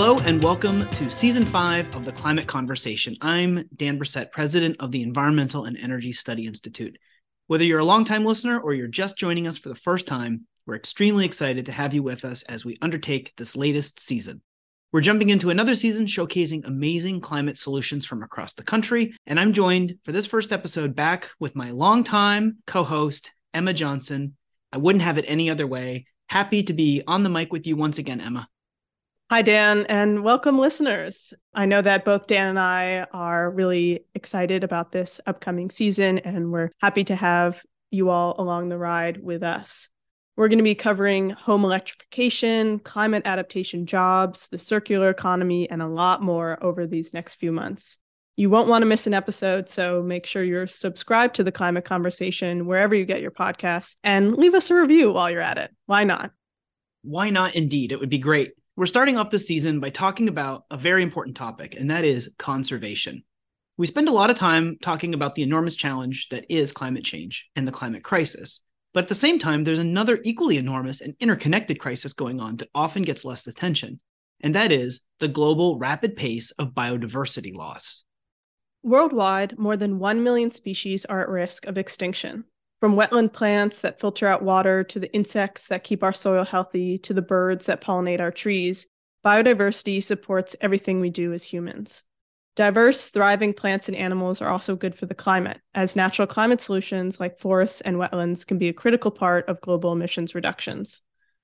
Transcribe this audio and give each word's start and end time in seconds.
Hello, 0.00 0.20
and 0.20 0.40
welcome 0.40 0.88
to 0.90 1.10
season 1.10 1.44
five 1.44 1.92
of 1.96 2.04
the 2.04 2.12
Climate 2.12 2.46
Conversation. 2.46 3.16
I'm 3.20 3.68
Dan 3.74 3.98
Bresette, 3.98 4.30
president 4.30 4.76
of 4.78 4.92
the 4.92 5.02
Environmental 5.02 5.64
and 5.64 5.76
Energy 5.76 6.12
Study 6.12 6.46
Institute. 6.46 6.96
Whether 7.48 7.64
you're 7.64 7.80
a 7.80 7.84
longtime 7.84 8.24
listener 8.24 8.60
or 8.60 8.74
you're 8.74 8.86
just 8.86 9.18
joining 9.18 9.48
us 9.48 9.58
for 9.58 9.70
the 9.70 9.74
first 9.74 10.06
time, 10.06 10.46
we're 10.66 10.76
extremely 10.76 11.24
excited 11.24 11.66
to 11.66 11.72
have 11.72 11.94
you 11.94 12.04
with 12.04 12.24
us 12.24 12.44
as 12.44 12.64
we 12.64 12.78
undertake 12.80 13.32
this 13.36 13.56
latest 13.56 13.98
season. 13.98 14.40
We're 14.92 15.00
jumping 15.00 15.30
into 15.30 15.50
another 15.50 15.74
season 15.74 16.06
showcasing 16.06 16.64
amazing 16.64 17.20
climate 17.20 17.58
solutions 17.58 18.06
from 18.06 18.22
across 18.22 18.54
the 18.54 18.62
country, 18.62 19.16
and 19.26 19.40
I'm 19.40 19.52
joined 19.52 19.98
for 20.04 20.12
this 20.12 20.26
first 20.26 20.52
episode 20.52 20.94
back 20.94 21.28
with 21.40 21.56
my 21.56 21.72
longtime 21.72 22.58
co 22.68 22.84
host, 22.84 23.32
Emma 23.52 23.72
Johnson. 23.72 24.36
I 24.72 24.76
wouldn't 24.76 25.02
have 25.02 25.18
it 25.18 25.24
any 25.26 25.50
other 25.50 25.66
way. 25.66 26.06
Happy 26.28 26.62
to 26.62 26.72
be 26.72 27.02
on 27.08 27.24
the 27.24 27.30
mic 27.30 27.52
with 27.52 27.66
you 27.66 27.74
once 27.74 27.98
again, 27.98 28.20
Emma. 28.20 28.48
Hi, 29.30 29.42
Dan, 29.42 29.84
and 29.90 30.24
welcome, 30.24 30.58
listeners. 30.58 31.34
I 31.52 31.66
know 31.66 31.82
that 31.82 32.06
both 32.06 32.26
Dan 32.26 32.46
and 32.48 32.58
I 32.58 33.06
are 33.12 33.50
really 33.50 34.06
excited 34.14 34.64
about 34.64 34.90
this 34.90 35.20
upcoming 35.26 35.68
season, 35.68 36.16
and 36.16 36.50
we're 36.50 36.70
happy 36.78 37.04
to 37.04 37.14
have 37.14 37.62
you 37.90 38.08
all 38.08 38.36
along 38.38 38.70
the 38.70 38.78
ride 38.78 39.22
with 39.22 39.42
us. 39.42 39.90
We're 40.34 40.48
going 40.48 40.60
to 40.60 40.64
be 40.64 40.74
covering 40.74 41.28
home 41.28 41.62
electrification, 41.62 42.78
climate 42.78 43.24
adaptation 43.26 43.84
jobs, 43.84 44.48
the 44.50 44.58
circular 44.58 45.10
economy, 45.10 45.68
and 45.68 45.82
a 45.82 45.88
lot 45.88 46.22
more 46.22 46.56
over 46.64 46.86
these 46.86 47.12
next 47.12 47.34
few 47.34 47.52
months. 47.52 47.98
You 48.36 48.48
won't 48.48 48.70
want 48.70 48.80
to 48.80 48.86
miss 48.86 49.06
an 49.06 49.12
episode, 49.12 49.68
so 49.68 50.02
make 50.02 50.24
sure 50.24 50.42
you're 50.42 50.66
subscribed 50.66 51.34
to 51.34 51.44
the 51.44 51.52
Climate 51.52 51.84
Conversation 51.84 52.64
wherever 52.64 52.94
you 52.94 53.04
get 53.04 53.20
your 53.20 53.30
podcasts 53.30 53.96
and 54.02 54.38
leave 54.38 54.54
us 54.54 54.70
a 54.70 54.74
review 54.74 55.12
while 55.12 55.30
you're 55.30 55.42
at 55.42 55.58
it. 55.58 55.70
Why 55.84 56.04
not? 56.04 56.30
Why 57.02 57.28
not, 57.28 57.54
indeed? 57.54 57.92
It 57.92 58.00
would 58.00 58.08
be 58.08 58.16
great. 58.16 58.52
We're 58.78 58.86
starting 58.86 59.16
off 59.16 59.30
this 59.30 59.44
season 59.44 59.80
by 59.80 59.90
talking 59.90 60.28
about 60.28 60.62
a 60.70 60.76
very 60.76 61.02
important 61.02 61.36
topic, 61.36 61.74
and 61.74 61.90
that 61.90 62.04
is 62.04 62.30
conservation. 62.38 63.24
We 63.76 63.88
spend 63.88 64.08
a 64.08 64.12
lot 64.12 64.30
of 64.30 64.36
time 64.36 64.78
talking 64.80 65.14
about 65.14 65.34
the 65.34 65.42
enormous 65.42 65.74
challenge 65.74 66.28
that 66.28 66.46
is 66.48 66.70
climate 66.70 67.02
change 67.02 67.50
and 67.56 67.66
the 67.66 67.72
climate 67.72 68.04
crisis. 68.04 68.60
But 68.94 69.02
at 69.02 69.08
the 69.08 69.16
same 69.16 69.40
time, 69.40 69.64
there's 69.64 69.80
another 69.80 70.20
equally 70.22 70.58
enormous 70.58 71.00
and 71.00 71.16
interconnected 71.18 71.80
crisis 71.80 72.12
going 72.12 72.38
on 72.38 72.54
that 72.58 72.68
often 72.72 73.02
gets 73.02 73.24
less 73.24 73.48
attention, 73.48 73.98
and 74.42 74.54
that 74.54 74.70
is 74.70 75.00
the 75.18 75.26
global 75.26 75.76
rapid 75.76 76.14
pace 76.14 76.52
of 76.52 76.72
biodiversity 76.72 77.52
loss. 77.52 78.04
Worldwide, 78.84 79.58
more 79.58 79.76
than 79.76 79.98
1 79.98 80.22
million 80.22 80.52
species 80.52 81.04
are 81.04 81.20
at 81.20 81.28
risk 81.28 81.66
of 81.66 81.78
extinction. 81.78 82.44
From 82.80 82.94
wetland 82.94 83.32
plants 83.32 83.80
that 83.80 83.98
filter 83.98 84.28
out 84.28 84.42
water 84.42 84.84
to 84.84 85.00
the 85.00 85.12
insects 85.12 85.66
that 85.66 85.82
keep 85.82 86.04
our 86.04 86.12
soil 86.12 86.44
healthy 86.44 86.96
to 86.98 87.12
the 87.12 87.22
birds 87.22 87.66
that 87.66 87.80
pollinate 87.80 88.20
our 88.20 88.30
trees, 88.30 88.86
biodiversity 89.24 90.00
supports 90.00 90.54
everything 90.60 91.00
we 91.00 91.10
do 91.10 91.32
as 91.32 91.44
humans. 91.44 92.04
Diverse, 92.54 93.08
thriving 93.08 93.52
plants 93.52 93.88
and 93.88 93.96
animals 93.96 94.40
are 94.40 94.48
also 94.48 94.76
good 94.76 94.94
for 94.94 95.06
the 95.06 95.14
climate, 95.14 95.60
as 95.74 95.96
natural 95.96 96.26
climate 96.26 96.60
solutions 96.60 97.18
like 97.18 97.40
forests 97.40 97.80
and 97.80 97.96
wetlands 97.96 98.46
can 98.46 98.58
be 98.58 98.68
a 98.68 98.72
critical 98.72 99.10
part 99.10 99.48
of 99.48 99.60
global 99.60 99.92
emissions 99.92 100.34
reductions. 100.34 101.00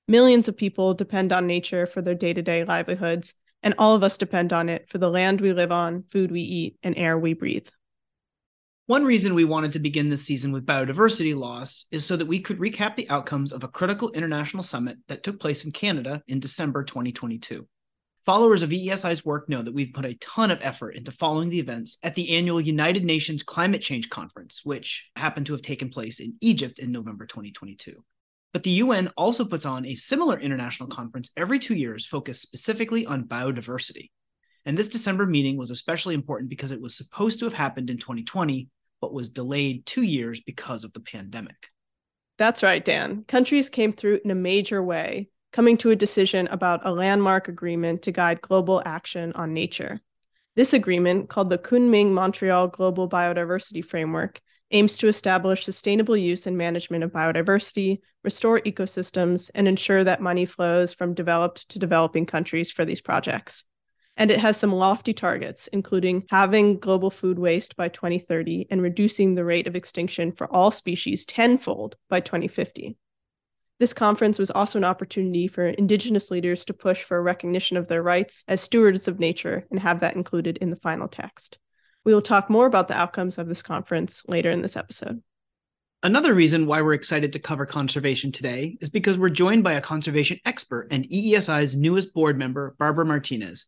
Millions 0.07 0.47
of 0.47 0.55
people 0.55 0.93
depend 0.93 1.33
on 1.33 1.47
nature 1.47 1.85
for 1.85 2.01
their 2.01 2.15
day 2.15 2.31
to 2.31 2.41
day 2.41 2.63
livelihoods, 2.63 3.33
and 3.61 3.73
all 3.77 3.95
of 3.95 4.03
us 4.03 4.17
depend 4.17 4.53
on 4.53 4.69
it 4.69 4.87
for 4.89 4.99
the 4.99 5.09
land 5.09 5.41
we 5.41 5.51
live 5.51 5.71
on, 5.71 6.03
food 6.11 6.31
we 6.31 6.41
eat, 6.41 6.77
and 6.83 6.97
air 6.97 7.17
we 7.17 7.33
breathe. 7.33 7.67
One 8.87 9.03
reason 9.03 9.33
we 9.33 9.45
wanted 9.45 9.73
to 9.73 9.79
begin 9.79 10.09
this 10.09 10.23
season 10.23 10.51
with 10.51 10.67
biodiversity 10.67 11.35
loss 11.35 11.85
is 11.89 12.05
so 12.05 12.15
that 12.17 12.27
we 12.27 12.39
could 12.39 12.59
recap 12.59 12.95
the 12.95 13.09
outcomes 13.09 13.51
of 13.51 13.63
a 13.63 13.67
critical 13.67 14.11
international 14.11 14.61
summit 14.61 14.99
that 15.07 15.23
took 15.23 15.39
place 15.39 15.65
in 15.65 15.71
Canada 15.71 16.21
in 16.27 16.39
December 16.39 16.83
2022. 16.83 17.67
Followers 18.27 18.61
of 18.61 18.69
EESI's 18.69 19.25
work 19.25 19.49
know 19.49 19.63
that 19.63 19.73
we've 19.73 19.91
put 19.91 20.05
a 20.05 20.13
ton 20.19 20.51
of 20.51 20.59
effort 20.61 20.91
into 20.91 21.11
following 21.11 21.49
the 21.49 21.59
events 21.59 21.97
at 22.03 22.13
the 22.13 22.37
annual 22.37 22.61
United 22.61 23.03
Nations 23.03 23.41
Climate 23.41 23.81
Change 23.81 24.07
Conference, 24.11 24.61
which 24.63 25.09
happened 25.15 25.47
to 25.47 25.53
have 25.53 25.63
taken 25.63 25.89
place 25.89 26.19
in 26.19 26.35
Egypt 26.41 26.77
in 26.77 26.91
November 26.91 27.25
2022. 27.25 28.03
But 28.53 28.61
the 28.61 28.69
UN 28.69 29.07
also 29.17 29.45
puts 29.45 29.65
on 29.65 29.87
a 29.87 29.95
similar 29.95 30.39
international 30.39 30.89
conference 30.89 31.31
every 31.35 31.57
two 31.57 31.73
years 31.73 32.05
focused 32.05 32.43
specifically 32.43 33.07
on 33.07 33.23
biodiversity. 33.23 34.11
And 34.65 34.77
this 34.77 34.89
December 34.89 35.25
meeting 35.25 35.57
was 35.57 35.71
especially 35.71 36.15
important 36.15 36.49
because 36.49 36.71
it 36.71 36.81
was 36.81 36.95
supposed 36.95 37.39
to 37.39 37.45
have 37.45 37.53
happened 37.53 37.89
in 37.89 37.97
2020, 37.97 38.67
but 39.05 39.13
was 39.13 39.29
delayed 39.29 39.85
two 39.85 40.01
years 40.01 40.41
because 40.41 40.83
of 40.83 40.91
the 40.93 40.99
pandemic. 40.99 41.69
That's 42.39 42.63
right, 42.63 42.83
Dan. 42.83 43.23
Countries 43.27 43.69
came 43.69 43.93
through 43.93 44.21
in 44.25 44.31
a 44.31 44.35
major 44.35 44.81
way, 44.81 45.29
coming 45.53 45.77
to 45.77 45.91
a 45.91 45.95
decision 45.95 46.47
about 46.47 46.87
a 46.87 46.91
landmark 46.91 47.47
agreement 47.47 48.01
to 48.01 48.11
guide 48.11 48.41
global 48.41 48.81
action 48.83 49.31
on 49.33 49.53
nature. 49.53 50.01
This 50.55 50.73
agreement, 50.73 51.29
called 51.29 51.51
the 51.51 51.59
Kunming 51.59 52.13
Montreal 52.13 52.69
Global 52.69 53.07
Biodiversity 53.07 53.85
Framework, 53.85 54.41
aims 54.71 54.97
to 54.97 55.07
establish 55.07 55.65
sustainable 55.65 56.17
use 56.17 56.47
and 56.47 56.57
management 56.57 57.03
of 57.03 57.11
biodiversity, 57.11 57.99
restore 58.23 58.59
ecosystems, 58.61 59.51
and 59.53 59.67
ensure 59.67 60.03
that 60.03 60.19
money 60.19 60.47
flows 60.47 60.93
from 60.93 61.13
developed 61.13 61.69
to 61.69 61.77
developing 61.77 62.25
countries 62.25 62.71
for 62.71 62.85
these 62.85 63.01
projects. 63.01 63.65
And 64.17 64.31
it 64.31 64.39
has 64.39 64.57
some 64.57 64.71
lofty 64.71 65.13
targets, 65.13 65.67
including 65.67 66.25
having 66.29 66.79
global 66.79 67.09
food 67.09 67.37
waste 67.37 67.75
by 67.75 67.89
2030 67.89 68.67
and 68.69 68.81
reducing 68.81 69.35
the 69.35 69.43
rate 69.43 69.67
of 69.67 69.75
extinction 69.75 70.31
for 70.31 70.51
all 70.53 70.71
species 70.71 71.25
tenfold 71.25 71.95
by 72.09 72.21
2050. 72.21 72.97
This 73.77 73.93
conference 73.93 74.39
was 74.39 74.51
also 74.51 74.79
an 74.79 74.85
opportunity 74.85 75.49
for 75.49 75.67
Indigenous 75.67 76.31
leaders 76.31 76.63
to 76.65 76.73
push 76.73 77.03
for 77.03 77.21
recognition 77.21 77.75
of 77.75 77.89
their 77.89 78.01
rights 78.01 78.45
as 78.47 78.61
stewards 78.61 79.09
of 79.09 79.19
nature 79.19 79.67
and 79.69 79.81
have 79.81 79.99
that 79.99 80.15
included 80.15 80.57
in 80.57 80.69
the 80.69 80.77
final 80.77 81.09
text. 81.09 81.57
We 82.05 82.13
will 82.13 82.21
talk 82.21 82.49
more 82.49 82.67
about 82.67 82.87
the 82.87 82.97
outcomes 82.97 83.37
of 83.37 83.49
this 83.49 83.61
conference 83.61 84.23
later 84.27 84.49
in 84.49 84.61
this 84.61 84.77
episode. 84.77 85.21
Another 86.03 86.33
reason 86.33 86.67
why 86.67 86.81
we're 86.83 86.93
excited 86.93 87.33
to 87.33 87.39
cover 87.39 87.65
conservation 87.65 88.31
today 88.31 88.77
is 88.79 88.89
because 88.89 89.17
we're 89.17 89.29
joined 89.29 89.63
by 89.63 89.73
a 89.73 89.81
conservation 89.81 90.39
expert 90.45 90.87
and 90.91 91.09
EESI's 91.09 91.75
newest 91.75 92.13
board 92.13 92.37
member, 92.37 92.75
Barbara 92.77 93.05
Martinez, 93.05 93.65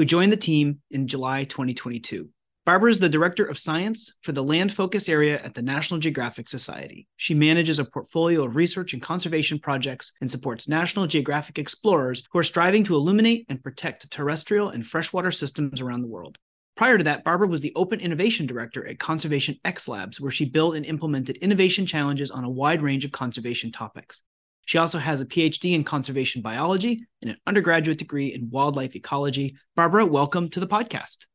who 0.00 0.06
joined 0.06 0.32
the 0.32 0.36
team 0.38 0.80
in 0.90 1.06
July 1.06 1.44
2022. 1.44 2.26
Barbara 2.64 2.90
is 2.90 2.98
the 3.00 3.08
Director 3.10 3.44
of 3.44 3.58
Science 3.58 4.10
for 4.22 4.32
the 4.32 4.42
Land 4.42 4.72
Focus 4.72 5.10
Area 5.10 5.38
at 5.42 5.52
the 5.52 5.60
National 5.60 6.00
Geographic 6.00 6.48
Society. 6.48 7.06
She 7.18 7.34
manages 7.34 7.78
a 7.78 7.84
portfolio 7.84 8.44
of 8.44 8.56
research 8.56 8.94
and 8.94 9.02
conservation 9.02 9.58
projects 9.58 10.12
and 10.22 10.30
supports 10.30 10.70
National 10.70 11.06
Geographic 11.06 11.58
explorers 11.58 12.22
who 12.32 12.38
are 12.38 12.42
striving 12.42 12.82
to 12.84 12.94
illuminate 12.94 13.44
and 13.50 13.62
protect 13.62 14.10
terrestrial 14.10 14.70
and 14.70 14.86
freshwater 14.86 15.30
systems 15.30 15.82
around 15.82 16.00
the 16.00 16.08
world. 16.08 16.38
Prior 16.78 16.96
to 16.96 17.04
that, 17.04 17.22
Barbara 17.22 17.48
was 17.48 17.60
the 17.60 17.74
Open 17.76 18.00
Innovation 18.00 18.46
Director 18.46 18.86
at 18.86 18.98
Conservation 18.98 19.58
X 19.66 19.86
Labs, 19.86 20.18
where 20.18 20.32
she 20.32 20.46
built 20.46 20.76
and 20.76 20.86
implemented 20.86 21.36
innovation 21.42 21.84
challenges 21.84 22.30
on 22.30 22.44
a 22.44 22.50
wide 22.50 22.80
range 22.80 23.04
of 23.04 23.12
conservation 23.12 23.70
topics. 23.70 24.22
She 24.70 24.78
also 24.78 25.00
has 25.00 25.20
a 25.20 25.26
PhD 25.26 25.74
in 25.74 25.82
conservation 25.82 26.42
biology 26.42 27.04
and 27.22 27.32
an 27.32 27.38
undergraduate 27.44 27.98
degree 27.98 28.28
in 28.28 28.50
wildlife 28.50 28.94
ecology. 28.94 29.56
Barbara, 29.74 30.06
welcome 30.06 30.48
to 30.50 30.60
the 30.60 30.68
podcast. 30.68 31.26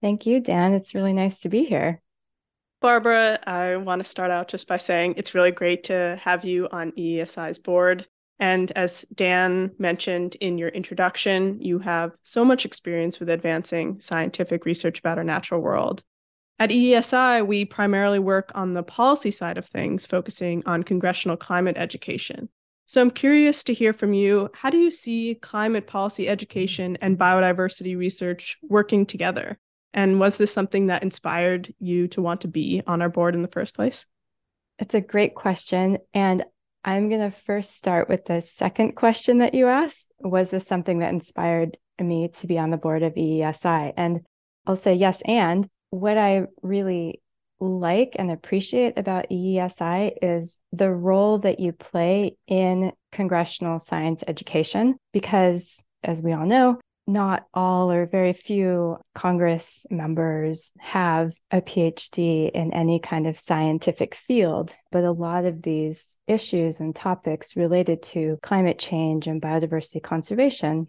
Thank 0.00 0.26
you, 0.26 0.38
Dan. 0.38 0.74
It's 0.74 0.94
really 0.94 1.12
nice 1.12 1.40
to 1.40 1.48
be 1.48 1.64
here. 1.64 2.00
Barbara, 2.80 3.40
I 3.44 3.74
want 3.74 3.98
to 3.98 4.08
start 4.08 4.30
out 4.30 4.46
just 4.46 4.68
by 4.68 4.78
saying 4.78 5.14
it's 5.16 5.34
really 5.34 5.50
great 5.50 5.82
to 5.84 6.20
have 6.22 6.44
you 6.44 6.68
on 6.70 6.92
EESI's 6.92 7.58
board. 7.58 8.06
And 8.38 8.70
as 8.76 9.04
Dan 9.12 9.72
mentioned 9.80 10.36
in 10.36 10.56
your 10.56 10.68
introduction, 10.68 11.60
you 11.60 11.80
have 11.80 12.12
so 12.22 12.44
much 12.44 12.64
experience 12.64 13.18
with 13.18 13.28
advancing 13.28 14.00
scientific 14.00 14.64
research 14.64 15.00
about 15.00 15.18
our 15.18 15.24
natural 15.24 15.60
world. 15.60 16.04
At 16.60 16.70
EESI, 16.70 17.44
we 17.44 17.64
primarily 17.64 18.20
work 18.20 18.52
on 18.54 18.74
the 18.74 18.84
policy 18.84 19.32
side 19.32 19.58
of 19.58 19.66
things, 19.66 20.06
focusing 20.06 20.62
on 20.64 20.84
congressional 20.84 21.36
climate 21.36 21.76
education. 21.76 22.48
So 22.88 23.02
I'm 23.02 23.10
curious 23.10 23.62
to 23.64 23.74
hear 23.74 23.92
from 23.92 24.14
you. 24.14 24.48
How 24.54 24.70
do 24.70 24.78
you 24.78 24.90
see 24.90 25.34
climate 25.34 25.86
policy 25.86 26.26
education 26.26 26.96
and 27.02 27.18
biodiversity 27.18 27.98
research 27.98 28.56
working 28.62 29.04
together? 29.04 29.58
And 29.92 30.18
was 30.18 30.38
this 30.38 30.50
something 30.50 30.86
that 30.86 31.02
inspired 31.02 31.74
you 31.78 32.08
to 32.08 32.22
want 32.22 32.40
to 32.40 32.48
be 32.48 32.82
on 32.86 33.02
our 33.02 33.10
board 33.10 33.34
in 33.34 33.42
the 33.42 33.48
first 33.48 33.74
place? 33.74 34.06
It's 34.78 34.94
a 34.94 35.02
great 35.02 35.34
question. 35.34 35.98
And 36.14 36.44
I'm 36.82 37.10
going 37.10 37.20
to 37.20 37.30
first 37.30 37.76
start 37.76 38.08
with 38.08 38.24
the 38.24 38.40
second 38.40 38.96
question 38.96 39.38
that 39.38 39.52
you 39.52 39.66
asked. 39.66 40.10
Was 40.20 40.48
this 40.48 40.66
something 40.66 41.00
that 41.00 41.12
inspired 41.12 41.76
me 42.00 42.28
to 42.38 42.46
be 42.46 42.58
on 42.58 42.70
the 42.70 42.78
board 42.78 43.02
of 43.02 43.16
EESI? 43.16 43.92
And 43.98 44.20
I'll 44.66 44.76
say 44.76 44.94
yes. 44.94 45.20
And 45.26 45.68
what 45.90 46.16
I 46.16 46.46
really 46.62 47.20
like 47.60 48.16
and 48.18 48.30
appreciate 48.30 48.98
about 48.98 49.30
EESI 49.30 50.12
is 50.22 50.60
the 50.72 50.90
role 50.92 51.38
that 51.38 51.60
you 51.60 51.72
play 51.72 52.36
in 52.46 52.92
congressional 53.12 53.78
science 53.78 54.22
education, 54.26 54.96
because 55.12 55.82
as 56.02 56.22
we 56.22 56.32
all 56.32 56.46
know, 56.46 56.78
not 57.06 57.46
all 57.54 57.90
or 57.90 58.04
very 58.04 58.34
few 58.34 58.98
Congress 59.14 59.86
members 59.90 60.72
have 60.78 61.32
a 61.50 61.62
PhD 61.62 62.50
in 62.50 62.72
any 62.74 63.00
kind 63.00 63.26
of 63.26 63.38
scientific 63.38 64.14
field, 64.14 64.74
but 64.92 65.04
a 65.04 65.12
lot 65.12 65.46
of 65.46 65.62
these 65.62 66.18
issues 66.26 66.80
and 66.80 66.94
topics 66.94 67.56
related 67.56 68.02
to 68.02 68.38
climate 68.42 68.78
change 68.78 69.26
and 69.26 69.40
biodiversity 69.40 70.02
conservation 70.02 70.88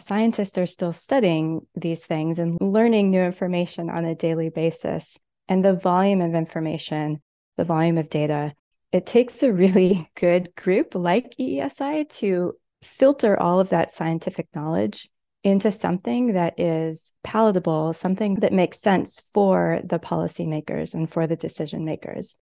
Scientists 0.00 0.58
are 0.58 0.66
still 0.66 0.92
studying 0.92 1.66
these 1.74 2.04
things 2.04 2.38
and 2.38 2.58
learning 2.60 3.10
new 3.10 3.22
information 3.22 3.88
on 3.88 4.04
a 4.04 4.14
daily 4.14 4.48
basis. 4.48 5.18
And 5.48 5.64
the 5.64 5.76
volume 5.76 6.20
of 6.20 6.34
information, 6.34 7.20
the 7.56 7.64
volume 7.64 7.98
of 7.98 8.08
data, 8.08 8.54
it 8.92 9.06
takes 9.06 9.42
a 9.42 9.52
really 9.52 10.08
good 10.16 10.54
group 10.54 10.94
like 10.94 11.34
EESI 11.38 12.08
to 12.20 12.54
filter 12.82 13.38
all 13.38 13.60
of 13.60 13.70
that 13.70 13.92
scientific 13.92 14.48
knowledge 14.54 15.08
into 15.42 15.70
something 15.70 16.32
that 16.32 16.58
is 16.58 17.12
palatable, 17.22 17.92
something 17.92 18.36
that 18.36 18.52
makes 18.52 18.80
sense 18.80 19.20
for 19.32 19.80
the 19.84 19.98
policymakers 19.98 20.94
and 20.94 21.10
for 21.10 21.26
the 21.26 21.36
decision 21.36 21.84
makers. 21.84 22.36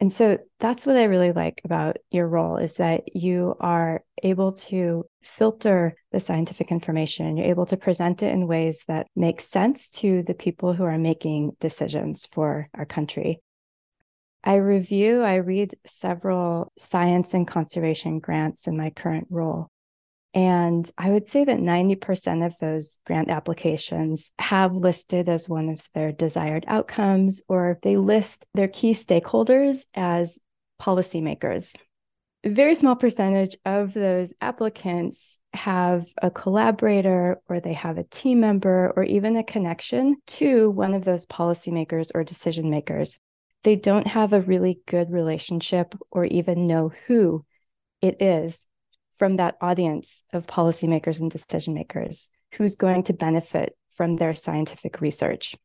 And 0.00 0.12
so 0.12 0.38
that's 0.60 0.86
what 0.86 0.96
I 0.96 1.04
really 1.04 1.32
like 1.32 1.60
about 1.64 1.96
your 2.10 2.26
role 2.26 2.56
is 2.56 2.74
that 2.74 3.14
you 3.14 3.54
are 3.60 4.02
able 4.22 4.52
to 4.52 5.04
filter 5.26 5.94
the 6.12 6.20
scientific 6.20 6.70
information. 6.70 7.36
You're 7.36 7.48
able 7.48 7.66
to 7.66 7.76
present 7.76 8.22
it 8.22 8.32
in 8.32 8.46
ways 8.46 8.84
that 8.88 9.06
make 9.14 9.40
sense 9.40 9.90
to 9.90 10.22
the 10.22 10.34
people 10.34 10.72
who 10.72 10.84
are 10.84 10.98
making 10.98 11.56
decisions 11.60 12.26
for 12.26 12.68
our 12.74 12.86
country. 12.86 13.40
I 14.44 14.56
review, 14.56 15.22
I 15.22 15.36
read 15.36 15.74
several 15.84 16.72
science 16.78 17.34
and 17.34 17.48
conservation 17.48 18.20
grants 18.20 18.68
in 18.68 18.76
my 18.76 18.90
current 18.90 19.26
role. 19.28 19.70
And 20.34 20.88
I 20.98 21.10
would 21.10 21.26
say 21.26 21.44
that 21.44 21.58
90% 21.58 22.44
of 22.44 22.54
those 22.60 22.98
grant 23.06 23.30
applications 23.30 24.32
have 24.38 24.74
listed 24.74 25.28
as 25.30 25.48
one 25.48 25.70
of 25.70 25.80
their 25.94 26.12
desired 26.12 26.64
outcomes, 26.68 27.42
or 27.48 27.78
they 27.82 27.96
list 27.96 28.46
their 28.52 28.68
key 28.68 28.92
stakeholders 28.92 29.86
as 29.94 30.38
policymakers. 30.80 31.74
Very 32.46 32.76
small 32.76 32.94
percentage 32.94 33.56
of 33.64 33.92
those 33.92 34.32
applicants 34.40 35.40
have 35.52 36.06
a 36.22 36.30
collaborator, 36.30 37.40
or 37.48 37.58
they 37.58 37.72
have 37.72 37.98
a 37.98 38.04
team 38.04 38.38
member, 38.38 38.92
or 38.94 39.02
even 39.02 39.36
a 39.36 39.42
connection 39.42 40.18
to 40.28 40.70
one 40.70 40.94
of 40.94 41.04
those 41.04 41.26
policymakers 41.26 42.12
or 42.14 42.22
decision 42.22 42.70
makers. 42.70 43.18
They 43.64 43.74
don't 43.74 44.06
have 44.06 44.32
a 44.32 44.40
really 44.40 44.78
good 44.86 45.10
relationship 45.10 45.96
or 46.12 46.24
even 46.24 46.68
know 46.68 46.92
who 47.08 47.44
it 48.00 48.22
is 48.22 48.64
from 49.18 49.36
that 49.36 49.56
audience 49.60 50.22
of 50.32 50.46
policymakers 50.46 51.18
and 51.20 51.28
decision 51.28 51.74
makers 51.74 52.28
who's 52.52 52.76
going 52.76 53.02
to 53.04 53.12
benefit 53.12 53.76
from 53.88 54.16
their 54.16 54.36
scientific 54.36 55.00
research. 55.00 55.56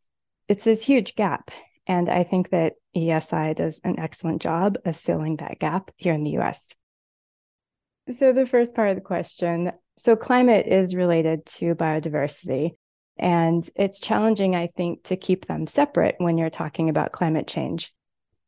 It's 0.48 0.64
this 0.64 0.84
huge 0.84 1.14
gap. 1.14 1.52
And 1.88 2.10
I 2.10 2.24
think 2.24 2.50
that 2.50 2.74
EESI 2.96 3.56
does 3.56 3.82
an 3.84 4.00
excellent 4.00 4.42
job 4.42 4.78
of 4.86 4.96
filling 4.96 5.38
that 5.38 5.60
gap 5.60 5.92
here 5.98 6.14
in 6.14 6.24
the 6.24 6.38
US. 6.40 6.74
So, 8.12 8.34
the 8.34 8.46
first 8.46 8.76
part 8.76 8.90
of 8.90 8.96
the 8.96 9.02
question 9.02 9.72
so, 9.98 10.16
climate 10.16 10.68
is 10.68 10.96
related 10.96 11.46
to 11.46 11.76
biodiversity. 11.76 12.72
And 13.18 13.68
it's 13.76 14.00
challenging, 14.00 14.56
I 14.56 14.68
think, 14.68 15.04
to 15.04 15.16
keep 15.16 15.46
them 15.46 15.68
separate 15.68 16.16
when 16.18 16.38
you're 16.38 16.50
talking 16.50 16.90
about 16.90 17.12
climate 17.12 17.46
change 17.46 17.94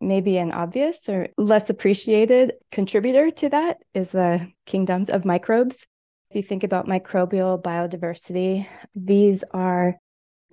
maybe 0.03 0.37
an 0.37 0.51
obvious 0.51 1.09
or 1.09 1.29
less 1.37 1.69
appreciated 1.69 2.53
contributor 2.71 3.31
to 3.31 3.49
that 3.49 3.77
is 3.93 4.11
the 4.11 4.51
kingdoms 4.65 5.09
of 5.09 5.25
microbes. 5.25 5.87
If 6.29 6.35
you 6.35 6.43
think 6.43 6.63
about 6.63 6.87
microbial 6.87 7.61
biodiversity, 7.61 8.67
these 8.95 9.43
are 9.51 9.95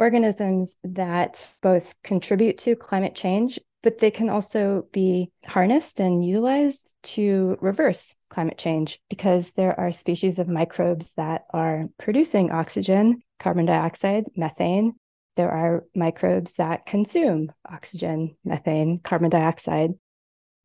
organisms 0.00 0.75
that 0.82 1.47
both 1.62 1.94
contribute 2.02 2.58
to 2.58 2.75
climate 2.75 3.14
change, 3.14 3.58
but 3.82 3.99
they 3.99 4.11
can 4.11 4.29
also 4.29 4.87
be 4.93 5.31
harnessed 5.47 6.00
and 6.00 6.25
utilized 6.25 6.94
to 7.02 7.56
reverse 7.61 8.14
climate 8.31 8.58
change 8.58 9.00
because 9.08 9.52
there 9.52 9.79
are 9.79 9.93
species 9.93 10.38
of 10.38 10.49
microbes 10.49 11.12
that 11.17 11.43
are 11.52 11.85
producing 11.99 12.50
oxygen, 12.50 13.23
carbon 13.38 13.67
dioxide, 13.67 14.25
methane, 14.37 14.94
there 15.37 15.50
are 15.50 15.85
microbes 15.94 16.55
that 16.55 16.85
consume 16.87 17.53
oxygen, 17.67 18.37
methane, 18.44 18.99
carbon 18.99 19.31
dioxide. 19.31 19.93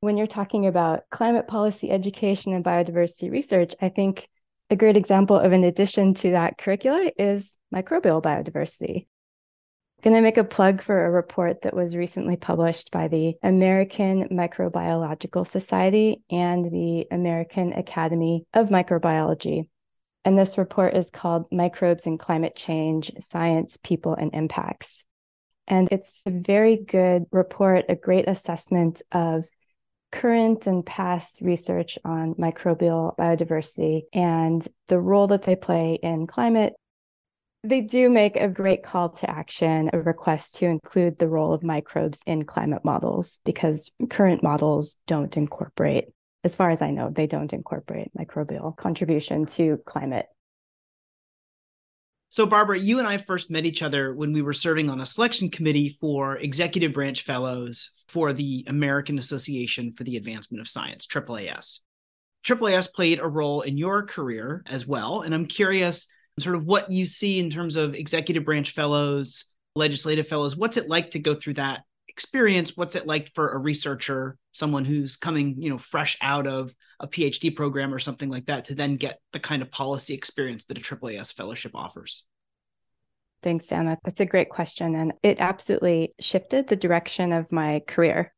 When 0.02 0.18
you're 0.18 0.28
talking 0.28 0.66
about 0.66 1.04
climate 1.10 1.48
policy 1.48 1.90
education 1.90 2.54
and 2.54 2.64
biodiversity 2.64 3.31
research, 3.31 3.74
I 3.81 3.90
think 3.90 4.28
a 4.70 4.76
great 4.76 4.98
example 4.98 5.40
of 5.40 5.52
an 5.52 5.64
addition 5.64 6.14
to 6.16 6.31
that 6.31 6.58
curricula 6.58 7.12
is 7.18 7.54
microbial 7.74 8.22
biodiversity. 8.22 9.06
Going 10.06 10.18
to 10.18 10.22
make 10.22 10.38
a 10.38 10.44
plug 10.44 10.84
for 10.84 11.04
a 11.04 11.10
report 11.10 11.63
that 11.63 11.74
was 11.74 11.96
recently 11.96 12.38
published 12.38 12.92
by 12.92 13.07
the 13.07 13.38
American 13.42 14.30
Microbiological 14.30 15.48
Society 15.48 16.22
and 16.30 16.72
the 16.72 17.07
American 17.10 17.74
Academy 17.74 18.46
of 18.54 18.69
Microbiology. 18.69 19.68
And 20.24 20.38
this 20.38 20.60
report 20.60 20.96
is 20.96 21.10
called 21.10 21.52
Microbes 21.52 22.06
and 22.06 22.19
Climate 22.19 22.56
Change 22.56 23.13
Science, 23.18 23.80
People, 23.81 24.13
and 24.13 24.30
Impacts. 24.36 25.04
And 25.68 25.88
it's 25.92 26.22
a 26.28 26.30
very 26.30 26.78
good 26.78 27.24
report, 27.31 27.86
a 27.90 27.96
great 27.96 28.30
assessment 28.30 29.02
of 29.12 29.48
current 30.12 30.68
and 30.68 30.86
past 30.86 31.40
research 31.42 31.98
on 32.06 32.36
microbial 32.36 33.18
biodiversity 33.18 34.04
and 34.13 34.68
the 34.88 35.00
role 35.00 35.25
that 35.30 35.42
they 35.42 35.56
play 35.56 35.98
in 36.04 36.28
climate. 36.28 36.75
They 37.66 37.82
do 37.82 38.10
make 38.10 38.36
a 38.36 38.48
great 38.48 38.84
call 38.84 39.10
to 39.10 39.30
action, 39.30 39.90
a 39.92 40.00
request 40.00 40.56
to 40.56 40.66
include 40.66 41.18
the 41.18 41.28
role 41.28 41.54
of 41.54 41.64
microbes 41.64 42.22
in 42.26 42.46
climate 42.46 42.86
models 42.86 43.40
because 43.44 43.90
current 44.10 44.44
models 44.44 44.98
don't 45.08 45.36
incorporate 45.36 46.06
as 46.46 46.56
far 46.56 46.70
as 46.70 46.84
I 46.84 46.92
know, 46.92 47.10
they 47.10 47.26
don't 47.26 47.52
incorporate 47.52 48.12
microbial 48.16 48.78
contribution 48.78 49.48
to 49.48 49.78
climate. 49.84 50.28
So, 52.30 52.46
Barbara, 52.46 52.78
you 52.78 53.00
and 53.00 53.08
I 53.08 53.18
first 53.18 53.50
met 53.50 53.66
each 53.66 53.82
other 53.82 54.14
when 54.14 54.32
we 54.32 54.44
were 54.44 54.54
serving 54.54 54.90
on 54.90 55.02
a 55.02 55.08
selection 55.08 55.50
committee 55.50 55.98
for 56.00 56.38
executive 56.38 56.94
branch 56.94 57.24
fellows 57.24 57.90
for 58.08 58.32
the 58.32 58.64
American 58.68 59.18
Association 59.18 59.94
for 59.94 60.04
the 60.04 60.18
Advancement 60.18 60.62
of 60.62 60.68
Science, 60.68 61.08
AAAS. 61.08 61.80
AAAS 62.46 62.94
played 62.94 63.20
a 63.20 63.28
role 63.28 63.62
in 63.62 63.76
your 63.76 64.04
career 64.04 64.64
as 64.68 64.86
well. 64.86 65.22
And 65.22 65.34
I'm 65.34 65.48
curious 65.48 66.08
sort 66.40 66.56
of 66.56 66.66
what 66.66 66.92
you 66.92 67.06
see 67.06 67.40
in 67.40 67.50
terms 67.50 67.76
of 67.76 67.96
executive 67.96 68.46
branch 68.46 68.72
fellows, 68.72 69.46
legislative 69.76 70.28
fellows. 70.28 70.56
What's 70.56 70.78
it 70.78 70.90
like 70.90 71.12
to 71.12 71.20
go 71.20 71.34
through 71.34 71.54
that 71.54 71.82
experience 72.16 72.78
what's 72.78 72.96
it 72.96 73.06
like 73.06 73.30
for 73.36 73.50
a 73.50 73.58
researcher 73.58 74.38
someone 74.54 74.86
who's 74.86 75.18
coming 75.18 75.62
you 75.62 75.70
know 75.70 75.78
fresh 75.78 76.18
out 76.22 76.48
of 76.48 76.74
a 77.02 77.07
phd 77.09 77.54
program 77.57 77.94
or 77.94 78.00
something 78.00 78.30
like 78.30 78.45
that 78.45 78.64
to 78.64 78.74
then 78.74 78.95
get 78.95 79.19
the 79.33 79.40
kind 79.40 79.62
of 79.62 79.69
policy 79.69 80.14
experience 80.14 80.64
that 80.64 80.78
a 80.78 80.81
AAAS 80.81 81.33
fellowship 81.33 81.74
offers 81.76 82.24
thanks 83.44 83.68
dan 83.68 83.98
that's 84.06 84.21
a 84.21 84.26
great 84.26 84.48
question 84.48 84.95
and 84.95 85.12
it 85.24 85.42
absolutely 85.42 86.14
shifted 86.18 86.68
the 86.68 86.78
direction 86.78 87.33
of 87.33 87.52
my 87.52 87.81
career 87.86 88.31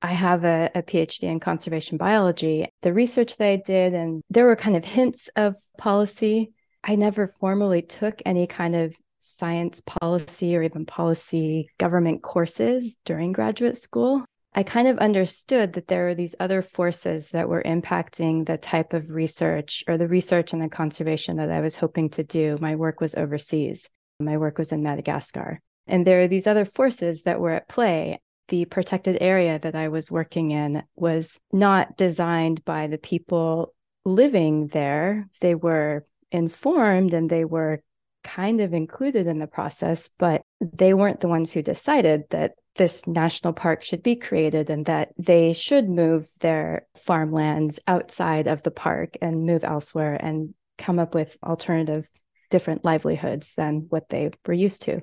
I 0.00 0.12
have 0.12 0.44
a, 0.44 0.70
a, 0.74 0.82
PhD 0.82 1.22
in 1.22 1.40
conservation 1.40 1.96
biology. 1.96 2.66
The 2.82 2.92
research 2.92 3.38
that 3.38 3.48
I 3.48 3.56
did, 3.56 3.94
and 3.94 4.20
there 4.28 4.44
were 4.44 4.54
kind 4.54 4.76
of 4.76 4.84
hints 4.84 5.30
of 5.34 5.56
policy. 5.78 6.52
I 6.86 6.96
never 6.96 7.26
formally 7.26 7.80
took 7.80 8.20
any 8.26 8.46
kind 8.46 8.76
of 8.76 8.94
science 9.18 9.80
policy 9.80 10.54
or 10.54 10.62
even 10.62 10.84
policy 10.84 11.68
government 11.78 12.22
courses 12.22 12.98
during 13.06 13.32
graduate 13.32 13.76
school, 13.76 14.24
I 14.54 14.62
kind 14.62 14.86
of 14.86 14.98
understood 14.98 15.72
that 15.72 15.88
there 15.88 16.04
were 16.04 16.14
these 16.14 16.36
other 16.38 16.62
forces 16.62 17.30
that 17.30 17.48
were 17.48 17.62
impacting 17.62 18.46
the 18.46 18.56
type 18.56 18.92
of 18.92 19.10
research 19.10 19.82
or 19.88 19.98
the 19.98 20.06
research 20.06 20.52
and 20.52 20.62
the 20.62 20.68
conservation 20.68 21.38
that 21.38 21.50
I 21.50 21.60
was 21.60 21.74
hoping 21.74 22.10
to 22.10 22.22
do. 22.22 22.58
My 22.60 22.76
work 22.76 23.00
was 23.00 23.16
overseas, 23.16 23.88
my 24.20 24.36
work 24.36 24.58
was 24.58 24.70
in 24.70 24.82
Madagascar. 24.82 25.60
And 25.86 26.06
there 26.06 26.22
are 26.22 26.28
these 26.28 26.46
other 26.46 26.64
forces 26.64 27.22
that 27.22 27.40
were 27.40 27.50
at 27.50 27.68
play. 27.68 28.20
The 28.48 28.66
protected 28.66 29.18
area 29.20 29.58
that 29.58 29.74
I 29.74 29.88
was 29.88 30.10
working 30.10 30.50
in 30.50 30.82
was 30.94 31.38
not 31.50 31.96
designed 31.96 32.64
by 32.64 32.86
the 32.86 32.98
people 32.98 33.74
living 34.04 34.68
there. 34.68 35.28
They 35.40 35.54
were 35.54 36.04
informed 36.34 37.14
and 37.14 37.30
they 37.30 37.44
were 37.44 37.80
kind 38.24 38.60
of 38.60 38.74
included 38.74 39.26
in 39.26 39.38
the 39.38 39.46
process, 39.46 40.10
but 40.18 40.42
they 40.60 40.92
weren't 40.92 41.20
the 41.20 41.28
ones 41.28 41.52
who 41.52 41.62
decided 41.62 42.24
that 42.30 42.54
this 42.74 43.06
national 43.06 43.52
park 43.52 43.84
should 43.84 44.02
be 44.02 44.16
created 44.16 44.68
and 44.68 44.86
that 44.86 45.12
they 45.16 45.52
should 45.52 45.88
move 45.88 46.26
their 46.40 46.86
farmlands 46.96 47.78
outside 47.86 48.48
of 48.48 48.62
the 48.62 48.70
park 48.70 49.16
and 49.22 49.46
move 49.46 49.62
elsewhere 49.62 50.16
and 50.20 50.54
come 50.76 50.98
up 50.98 51.14
with 51.14 51.36
alternative 51.44 52.06
different 52.50 52.84
livelihoods 52.84 53.52
than 53.56 53.86
what 53.90 54.08
they 54.08 54.30
were 54.46 54.54
used 54.54 54.82
to. 54.82 55.00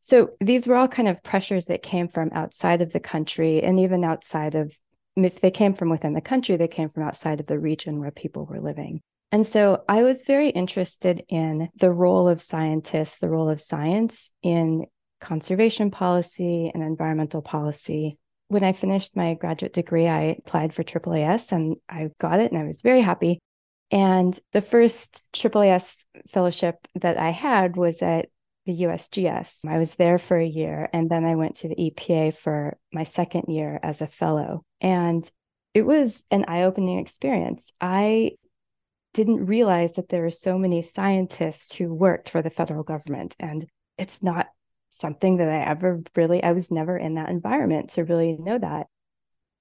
So 0.00 0.32
these 0.38 0.66
were 0.66 0.76
all 0.76 0.88
kind 0.88 1.08
of 1.08 1.22
pressures 1.22 1.64
that 1.66 1.82
came 1.82 2.08
from 2.08 2.30
outside 2.34 2.82
of 2.82 2.92
the 2.92 3.00
country 3.00 3.62
and 3.62 3.80
even 3.80 4.04
outside 4.04 4.54
of 4.54 4.76
if 5.16 5.40
they 5.40 5.50
came 5.50 5.74
from 5.74 5.90
within 5.90 6.12
the 6.12 6.20
country, 6.20 6.56
they 6.56 6.68
came 6.68 6.88
from 6.88 7.04
outside 7.04 7.40
of 7.40 7.46
the 7.46 7.58
region 7.58 8.00
where 8.00 8.10
people 8.10 8.44
were 8.44 8.60
living. 8.60 9.00
And 9.32 9.46
so 9.46 9.82
I 9.88 10.04
was 10.04 10.22
very 10.22 10.50
interested 10.50 11.24
in 11.28 11.68
the 11.76 11.90
role 11.90 12.28
of 12.28 12.40
scientists, 12.40 13.18
the 13.18 13.28
role 13.28 13.48
of 13.48 13.60
science 13.60 14.30
in 14.42 14.86
conservation 15.20 15.90
policy 15.90 16.70
and 16.72 16.82
environmental 16.82 17.42
policy. 17.42 18.18
When 18.48 18.62
I 18.62 18.72
finished 18.72 19.16
my 19.16 19.34
graduate 19.34 19.72
degree, 19.72 20.06
I 20.06 20.36
applied 20.38 20.74
for 20.74 20.84
AAAS 20.84 21.50
and 21.50 21.76
I 21.88 22.10
got 22.20 22.40
it 22.40 22.52
and 22.52 22.60
I 22.60 22.64
was 22.64 22.82
very 22.82 23.00
happy. 23.00 23.40
And 23.90 24.38
the 24.52 24.60
first 24.60 25.26
AAAS 25.32 26.04
fellowship 26.28 26.76
that 26.94 27.16
I 27.16 27.30
had 27.30 27.76
was 27.76 28.02
at 28.02 28.26
the 28.66 28.82
USGS. 28.82 29.66
I 29.66 29.78
was 29.78 29.94
there 29.94 30.18
for 30.18 30.38
a 30.38 30.46
year 30.46 30.88
and 30.92 31.10
then 31.10 31.24
I 31.24 31.34
went 31.34 31.56
to 31.56 31.68
the 31.68 31.76
EPA 31.76 32.34
for 32.34 32.78
my 32.92 33.04
second 33.04 33.44
year 33.48 33.78
as 33.82 34.00
a 34.00 34.06
fellow. 34.06 34.64
And 34.80 35.28
it 35.74 35.82
was 35.82 36.24
an 36.30 36.44
eye 36.48 36.62
opening 36.62 36.98
experience. 36.98 37.72
I 37.80 38.32
didn't 39.14 39.46
realize 39.46 39.94
that 39.94 40.10
there 40.10 40.22
were 40.22 40.30
so 40.30 40.58
many 40.58 40.82
scientists 40.82 41.74
who 41.74 41.94
worked 41.94 42.28
for 42.28 42.42
the 42.42 42.50
federal 42.50 42.82
government. 42.82 43.34
And 43.40 43.66
it's 43.96 44.22
not 44.22 44.48
something 44.90 45.38
that 45.38 45.48
I 45.48 45.64
ever 45.64 46.02
really, 46.14 46.42
I 46.42 46.52
was 46.52 46.70
never 46.70 46.96
in 46.96 47.14
that 47.14 47.30
environment 47.30 47.90
to 47.90 48.04
really 48.04 48.36
know 48.38 48.58
that. 48.58 48.88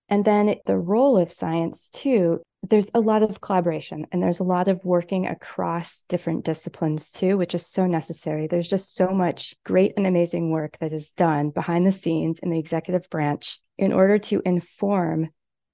And 0.09 0.25
then 0.25 0.55
the 0.65 0.77
role 0.77 1.17
of 1.17 1.31
science, 1.31 1.89
too, 1.89 2.41
there's 2.61 2.89
a 2.93 2.99
lot 2.99 3.23
of 3.23 3.41
collaboration 3.41 4.05
and 4.11 4.21
there's 4.21 4.39
a 4.39 4.45
lot 4.45 4.67
of 4.67 4.85
working 4.85 5.27
across 5.27 6.03
different 6.07 6.45
disciplines, 6.45 7.11
too, 7.11 7.37
which 7.37 7.55
is 7.55 7.65
so 7.65 7.85
necessary. 7.85 8.47
There's 8.47 8.67
just 8.67 8.95
so 8.95 9.09
much 9.09 9.55
great 9.65 9.93
and 9.97 10.07
amazing 10.07 10.51
work 10.51 10.77
that 10.79 10.93
is 10.93 11.11
done 11.11 11.49
behind 11.49 11.85
the 11.85 11.91
scenes 11.91 12.39
in 12.39 12.49
the 12.49 12.59
executive 12.59 13.09
branch 13.09 13.59
in 13.77 13.91
order 13.91 14.17
to 14.17 14.41
inform 14.45 15.29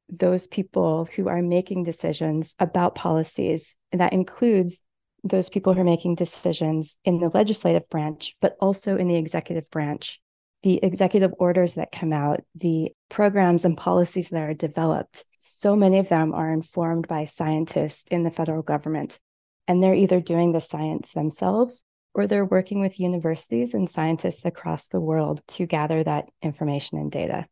those 0.10 0.48
people 0.48 1.08
who 1.16 1.28
are 1.28 1.42
making 1.42 1.84
decisions 1.84 2.56
about 2.60 2.96
policies. 2.96 3.75
And 3.92 4.01
that 4.01 4.13
includes 4.13 4.82
those 5.24 5.50
people 5.50 5.74
who 5.74 5.82
are 5.82 5.86
making 5.86 6.16
decisions 6.16 6.98
in 7.04 7.20
the 7.20 7.30
legislative 7.30 7.88
branch, 7.89 8.36
but 8.42 8.56
also 8.60 8.98
in 8.98 9.08
the 9.08 9.18
executive 9.18 9.70
branch 9.70 10.20
the 10.62 10.84
executive 10.84 11.34
orders 11.39 11.75
that 11.75 11.92
come 11.92 12.12
out, 12.12 12.42
the 12.56 12.92
programs 13.10 13.66
and 13.66 13.78
policies 13.78 14.30
that 14.30 14.44
are 14.44 14.54
developed, 14.54 15.24
so 15.39 15.75
many 15.75 16.00
of 16.00 16.10
them 16.10 16.34
are 16.34 16.51
informed 16.51 17.08
by 17.08 17.25
scientists 17.25 18.04
in 18.12 18.24
the 18.24 18.32
federal 18.32 18.62
government. 18.62 19.20
And 19.68 19.82
they're 19.82 19.96
either 19.96 20.20
doing 20.20 20.51
the 20.51 20.62
science 20.62 21.13
themselves 21.13 21.86
or 22.13 22.28
they're 22.28 22.46
working 22.46 22.80
with 22.82 23.00
universities 23.00 23.74
and 23.74 23.89
scientists 23.89 24.44
across 24.44 24.88
the 24.88 25.00
world 25.00 25.42
to 25.48 25.66
gather 25.66 26.04
that 26.04 26.30
information 26.42 26.98
and 26.98 27.12
data. 27.12 27.46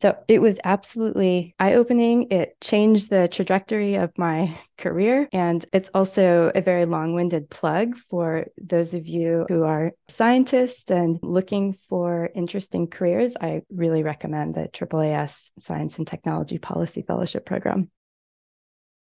So 0.00 0.16
it 0.28 0.40
was 0.40 0.58
absolutely 0.62 1.56
eye 1.58 1.74
opening. 1.74 2.28
It 2.30 2.60
changed 2.60 3.10
the 3.10 3.26
trajectory 3.26 3.96
of 3.96 4.16
my 4.16 4.56
career. 4.78 5.28
And 5.32 5.64
it's 5.72 5.90
also 5.92 6.52
a 6.54 6.60
very 6.60 6.86
long 6.86 7.14
winded 7.14 7.50
plug 7.50 7.96
for 7.96 8.46
those 8.62 8.94
of 8.94 9.08
you 9.08 9.44
who 9.48 9.64
are 9.64 9.92
scientists 10.06 10.90
and 10.90 11.18
looking 11.22 11.72
for 11.72 12.30
interesting 12.34 12.86
careers. 12.86 13.36
I 13.40 13.62
really 13.70 14.04
recommend 14.04 14.54
the 14.54 14.68
AAAS 14.68 15.50
Science 15.58 15.98
and 15.98 16.06
Technology 16.06 16.58
Policy 16.58 17.02
Fellowship 17.02 17.44
Program. 17.44 17.90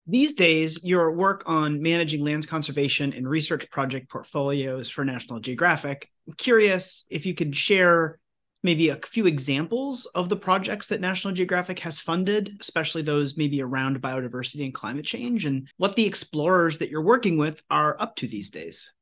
These 0.08 0.34
days, 0.34 0.84
your 0.84 1.10
work 1.12 1.42
on 1.46 1.82
managing 1.82 2.24
lands 2.24 2.46
conservation 2.46 3.12
and 3.12 3.28
research 3.28 3.68
project 3.70 4.08
portfolios 4.08 4.88
for 4.88 5.04
National 5.04 5.40
Geographic. 5.40 6.08
I'm 6.28 6.34
curious 6.34 7.04
if 7.10 7.26
you 7.26 7.34
could 7.34 7.56
share 7.56 8.20
maybe 8.66 8.90
a 8.90 8.96
few 8.96 9.26
examples 9.26 10.04
of 10.14 10.28
the 10.28 10.36
projects 10.36 10.88
that 10.88 11.00
National 11.00 11.32
Geographic 11.32 11.78
has 11.78 12.00
funded, 12.00 12.56
especially 12.60 13.00
those 13.00 13.36
maybe 13.36 13.62
around 13.62 14.02
biodiversity 14.02 14.64
and 14.64 14.74
climate 14.74 15.06
change, 15.06 15.46
and 15.46 15.68
what 15.78 15.96
the 15.96 16.04
explorers 16.04 16.76
that 16.78 16.90
you're 16.90 17.00
working 17.00 17.38
with 17.38 17.62
are 17.70 17.96
up 17.98 18.16
to 18.16 18.26
these 18.26 18.50
days? 18.50 18.92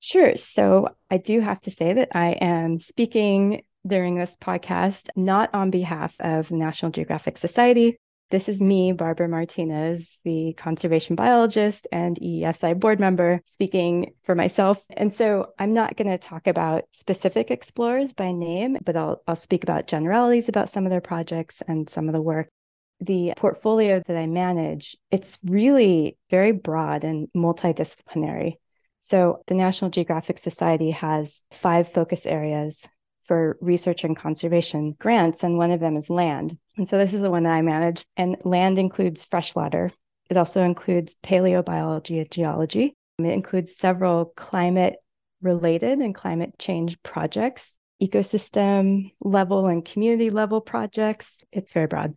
Sure. 0.00 0.36
So 0.36 0.88
I 1.10 1.16
do 1.18 1.40
have 1.40 1.60
to 1.62 1.72
say 1.72 1.92
that 1.92 2.10
I 2.14 2.28
am 2.40 2.78
speaking 2.78 3.62
during 3.84 4.14
this 4.14 4.36
podcast, 4.36 5.08
not 5.16 5.50
on 5.52 5.70
behalf 5.70 6.14
of 6.20 6.50
National 6.50 6.92
Geographic 6.92 7.36
Society, 7.36 7.98
this 8.30 8.48
is 8.48 8.60
me, 8.60 8.92
Barbara 8.92 9.28
Martinez, 9.28 10.18
the 10.24 10.54
conservation 10.56 11.16
biologist 11.16 11.88
and 11.90 12.18
EESI 12.20 12.78
board 12.78 13.00
member, 13.00 13.40
speaking 13.46 14.12
for 14.22 14.34
myself. 14.34 14.84
And 14.96 15.14
so 15.14 15.52
I'm 15.58 15.72
not 15.72 15.96
going 15.96 16.08
to 16.08 16.18
talk 16.18 16.46
about 16.46 16.84
specific 16.90 17.50
explorers 17.50 18.12
by 18.12 18.32
name, 18.32 18.78
but 18.84 18.96
I'll, 18.96 19.22
I'll 19.26 19.36
speak 19.36 19.62
about 19.62 19.86
generalities 19.86 20.48
about 20.48 20.68
some 20.68 20.84
of 20.84 20.90
their 20.90 21.00
projects 21.00 21.62
and 21.66 21.88
some 21.88 22.08
of 22.08 22.12
the 22.12 22.22
work. 22.22 22.48
The 23.00 23.32
portfolio 23.36 24.02
that 24.06 24.16
I 24.16 24.26
manage, 24.26 24.96
it's 25.10 25.38
really 25.44 26.18
very 26.30 26.52
broad 26.52 27.04
and 27.04 27.28
multidisciplinary. 27.34 28.54
So 29.00 29.42
the 29.46 29.54
National 29.54 29.90
Geographic 29.90 30.36
Society 30.36 30.90
has 30.90 31.44
five 31.52 31.90
focus 31.90 32.26
areas 32.26 32.84
for 33.28 33.58
research 33.60 34.02
and 34.02 34.16
conservation 34.16 34.96
grants, 34.98 35.44
and 35.44 35.56
one 35.56 35.70
of 35.70 35.80
them 35.80 35.96
is 35.96 36.10
land. 36.10 36.58
And 36.76 36.88
so 36.88 36.98
this 36.98 37.12
is 37.12 37.20
the 37.20 37.30
one 37.30 37.44
that 37.44 37.52
I 37.52 37.62
manage. 37.62 38.04
And 38.16 38.36
land 38.42 38.78
includes 38.78 39.24
freshwater. 39.24 39.92
It 40.30 40.36
also 40.36 40.62
includes 40.62 41.14
paleobiology 41.22 42.18
and 42.18 42.30
geology. 42.30 42.96
It 43.18 43.26
includes 43.26 43.76
several 43.76 44.32
climate 44.36 44.96
related 45.42 45.98
and 45.98 46.14
climate 46.14 46.54
change 46.58 47.00
projects, 47.02 47.76
ecosystem 48.02 49.12
level 49.20 49.66
and 49.66 49.84
community 49.84 50.30
level 50.30 50.60
projects. 50.60 51.38
It's 51.52 51.72
very 51.72 51.86
broad. 51.86 52.14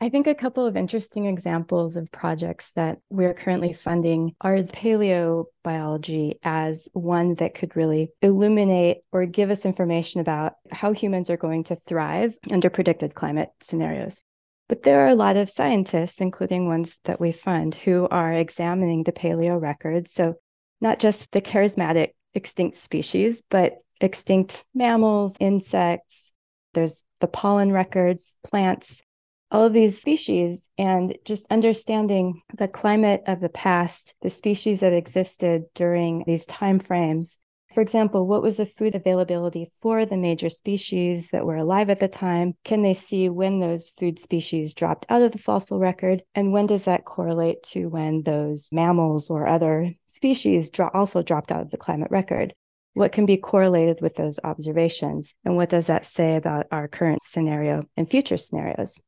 I 0.00 0.10
think 0.10 0.28
a 0.28 0.34
couple 0.34 0.64
of 0.64 0.76
interesting 0.76 1.26
examples 1.26 1.96
of 1.96 2.12
projects 2.12 2.70
that 2.76 2.98
we're 3.10 3.34
currently 3.34 3.72
funding 3.72 4.36
are 4.40 4.58
paleobiology 4.58 6.34
as 6.44 6.88
one 6.92 7.34
that 7.36 7.54
could 7.54 7.74
really 7.74 8.12
illuminate 8.22 8.98
or 9.10 9.26
give 9.26 9.50
us 9.50 9.66
information 9.66 10.20
about 10.20 10.54
how 10.70 10.92
humans 10.92 11.30
are 11.30 11.36
going 11.36 11.64
to 11.64 11.74
thrive 11.74 12.38
under 12.48 12.70
predicted 12.70 13.16
climate 13.16 13.50
scenarios. 13.60 14.22
But 14.68 14.84
there 14.84 15.00
are 15.00 15.08
a 15.08 15.16
lot 15.16 15.36
of 15.36 15.50
scientists, 15.50 16.20
including 16.20 16.68
ones 16.68 16.96
that 17.04 17.20
we 17.20 17.32
fund, 17.32 17.74
who 17.74 18.06
are 18.08 18.32
examining 18.32 19.02
the 19.02 19.12
paleo 19.12 19.60
records. 19.60 20.12
So, 20.12 20.34
not 20.80 21.00
just 21.00 21.32
the 21.32 21.40
charismatic 21.40 22.10
extinct 22.34 22.76
species, 22.76 23.42
but 23.50 23.78
extinct 24.00 24.64
mammals, 24.74 25.36
insects. 25.40 26.32
There's 26.74 27.02
the 27.20 27.26
pollen 27.26 27.72
records, 27.72 28.36
plants, 28.44 29.02
all 29.50 29.64
of 29.64 29.72
these 29.72 29.98
species 29.98 30.68
and 30.76 31.16
just 31.24 31.46
understanding 31.50 32.42
the 32.54 32.68
climate 32.68 33.22
of 33.26 33.40
the 33.40 33.48
past, 33.48 34.14
the 34.22 34.30
species 34.30 34.80
that 34.80 34.92
existed 34.92 35.64
during 35.74 36.24
these 36.26 36.46
time 36.46 36.78
frames. 36.78 37.38
For 37.74 37.82
example, 37.82 38.26
what 38.26 38.42
was 38.42 38.56
the 38.56 38.64
food 38.64 38.94
availability 38.94 39.70
for 39.74 40.06
the 40.06 40.16
major 40.16 40.48
species 40.48 41.28
that 41.30 41.44
were 41.44 41.56
alive 41.56 41.90
at 41.90 42.00
the 42.00 42.08
time? 42.08 42.54
Can 42.64 42.82
they 42.82 42.94
see 42.94 43.28
when 43.28 43.60
those 43.60 43.90
food 43.90 44.18
species 44.18 44.72
dropped 44.72 45.04
out 45.10 45.20
of 45.20 45.32
the 45.32 45.38
fossil 45.38 45.78
record? 45.78 46.22
And 46.34 46.52
when 46.52 46.66
does 46.66 46.84
that 46.84 47.04
correlate 47.04 47.62
to 47.64 47.86
when 47.86 48.22
those 48.22 48.68
mammals 48.72 49.28
or 49.28 49.46
other 49.46 49.92
species 50.06 50.70
dro- 50.70 50.90
also 50.94 51.22
dropped 51.22 51.52
out 51.52 51.60
of 51.60 51.70
the 51.70 51.76
climate 51.76 52.10
record? 52.10 52.54
What 52.94 53.12
can 53.12 53.26
be 53.26 53.36
correlated 53.36 54.00
with 54.00 54.16
those 54.16 54.40
observations? 54.42 55.34
And 55.44 55.54
what 55.54 55.68
does 55.68 55.88
that 55.88 56.06
say 56.06 56.36
about 56.36 56.66
our 56.72 56.88
current 56.88 57.22
scenario 57.22 57.84
and 57.98 58.08
future 58.08 58.38
scenarios? 58.38 58.98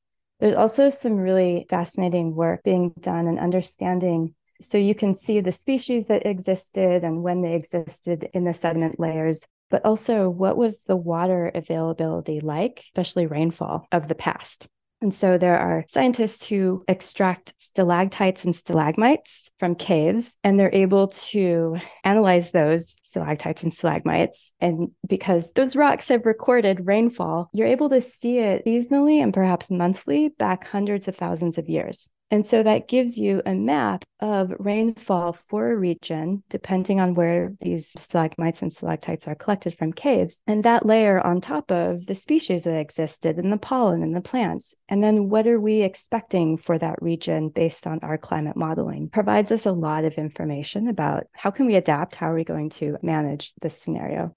There's 0.41 0.55
also 0.55 0.89
some 0.89 1.17
really 1.17 1.67
fascinating 1.69 2.35
work 2.35 2.63
being 2.63 2.93
done 2.99 3.29
and 3.29 3.39
understanding. 3.39 4.35
So 4.61 4.79
you 4.79 4.95
can 4.95 5.15
see 5.15 5.41
the 5.41 5.53
species 5.53 6.07
that 6.07 6.27
existed 6.27 7.05
and 7.05 7.23
when 7.23 7.43
they 7.43 7.55
existed 7.55 8.29
in 8.33 8.45
the 8.45 8.55
sediment 8.55 8.99
layers, 8.99 9.41
but 9.71 9.85
also 9.85 10.29
what 10.29 10.57
was 10.57 10.83
the 10.83 10.97
water 10.97 11.51
availability 11.55 12.41
like, 12.41 12.83
especially 12.87 13.27
rainfall 13.27 13.87
of 13.93 14.09
the 14.09 14.15
past. 14.15 14.67
And 15.03 15.15
so 15.15 15.39
there 15.39 15.59
are 15.59 15.85
scientists 15.89 16.47
who 16.47 16.85
extract 16.87 17.55
stalactites 17.57 18.45
and 18.45 18.55
stalagmites 18.55 19.51
from 19.59 19.75
caves, 19.75 20.37
and 20.45 20.61
they're 20.61 20.75
able 20.75 21.09
to 21.09 21.79
analyze 22.05 22.51
those 22.51 22.97
stalactites 23.03 23.63
and 23.63 23.73
stalagmites. 23.73 24.53
And 24.61 24.91
because 25.07 25.53
those 25.53 25.75
rocks 25.75 26.09
have 26.09 26.27
recorded 26.27 26.87
rainfall, 26.87 27.49
you're 27.53 27.67
able 27.67 27.89
to 27.91 28.01
see 28.01 28.39
it 28.39 28.65
seasonally 28.67 29.23
and 29.23 29.33
perhaps 29.33 29.71
monthly 29.71 30.29
back 30.29 30.69
hundreds 30.69 31.09
of 31.09 31.17
thousands 31.17 31.57
of 31.57 31.69
years. 31.69 32.11
And 32.33 32.47
so 32.47 32.63
that 32.63 32.87
gives 32.87 33.19
you 33.19 33.43
a 33.45 33.55
map 33.55 34.05
of 34.21 34.55
rainfall 34.61 35.33
for 35.33 35.73
a 35.73 35.77
region, 35.77 36.45
depending 36.49 37.01
on 37.01 37.15
where 37.15 37.55
these 37.61 37.93
stalagmites 38.01 38.63
and 38.63 38.73
stalactites 38.73 39.27
are 39.27 39.35
collected 39.35 39.77
from 39.77 39.93
caves. 39.93 40.41
And 40.47 40.63
that 40.63 40.87
layer 40.87 41.21
on 41.21 41.41
top 41.41 41.73
of 41.73 42.07
the 42.07 42.15
species 42.15 42.65
that 42.65 42.79
existed 42.79 43.37
and 43.39 43.53
the 43.53 43.57
pollen 43.57 44.03
and 44.05 44.15
the 44.15 44.21
plants. 44.21 44.75
And 44.89 45.03
then 45.03 45.29
what 45.29 45.49
are 45.49 45.59
we 45.59 45.83
expecting 45.83 46.57
for 46.57 46.79
that 46.79 47.03
region 47.03 47.49
based 47.49 47.87
on 47.87 47.99
our 48.03 48.17
climate 48.17 48.57
modeling 48.57 49.09
provides 49.09 49.51
us 49.51 49.67
a 49.67 49.73
lot 49.73 50.05
of 50.05 50.15
information 50.15 50.87
about 50.87 51.27
how 51.33 51.51
can 51.51 51.67
we 51.67 51.75
adapt? 51.75 52.15
How 52.15 52.31
are 52.31 52.35
we 52.37 52.45
going 52.45 52.71
to 52.71 52.97
manage 53.03 53.55
this 53.61 53.77
scenario? 53.77 54.37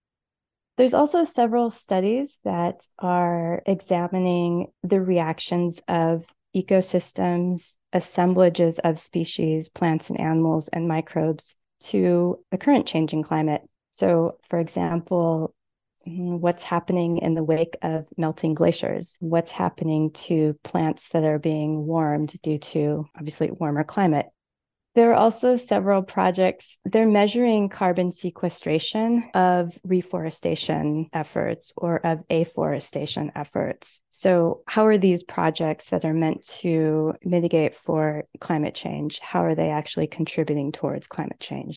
There's 0.77 0.95
also 0.95 1.23
several 1.23 1.69
studies 1.69 2.39
that 2.43 2.88
are 2.97 3.62
examining 3.67 4.71
the 4.81 5.00
reactions 5.00 5.79
of 5.88 6.25
ecosystems, 6.55 7.77
assemblages 7.93 8.79
of 8.79 9.00
species, 9.00 9.69
plants 9.69 10.09
and 10.09 10.19
animals, 10.19 10.67
and 10.67 10.88
microbes 10.88 11.55
to 11.79 12.39
the 12.51 12.57
current 12.57 12.88
changing 12.88 13.23
climate. 13.23 13.62
So, 13.91 14.38
for 14.47 14.59
example, 14.59 15.53
mm, 16.07 16.39
what's 16.39 16.63
happening 16.63 17.19
in 17.19 17.35
the 17.35 17.43
wake 17.43 17.77
of 17.81 18.07
melting 18.17 18.55
glaciers? 18.55 19.15
What's 19.19 19.51
happening 19.51 20.12
to 20.12 20.57
plants 20.63 21.09
that 21.09 21.23
are 21.23 21.39
being 21.39 21.85
warmed 21.85 22.33
due 22.41 22.57
to 22.57 23.05
obviously 23.15 23.51
warmer 23.51 23.83
climate? 23.83 24.25
There 24.95 25.09
are 25.12 25.15
also 25.15 25.55
several 25.55 26.03
projects. 26.03 26.77
They're 26.85 27.07
measuring 27.07 27.69
carbon 27.69 28.12
sequestration 28.12 29.27
of 29.33 29.79
reforestation 29.83 31.09
efforts 31.12 31.73
or 31.75 31.97
of 32.05 32.19
afforestation 32.29 33.31
efforts. 33.35 34.00
So, 34.12 34.62
how 34.67 34.85
are 34.85 35.00
these 35.00 35.23
projects 35.23 35.89
that 35.89 36.05
are 36.05 36.13
meant 36.13 36.45
to 36.59 37.15
mitigate 37.23 37.73
for 37.73 38.25
climate 38.39 38.75
change? 38.75 39.19
How 39.19 39.43
are 39.43 39.55
they 39.55 39.71
actually 39.71 40.07
contributing 40.07 40.71
towards 40.71 41.07
climate 41.07 41.39
change? 41.39 41.75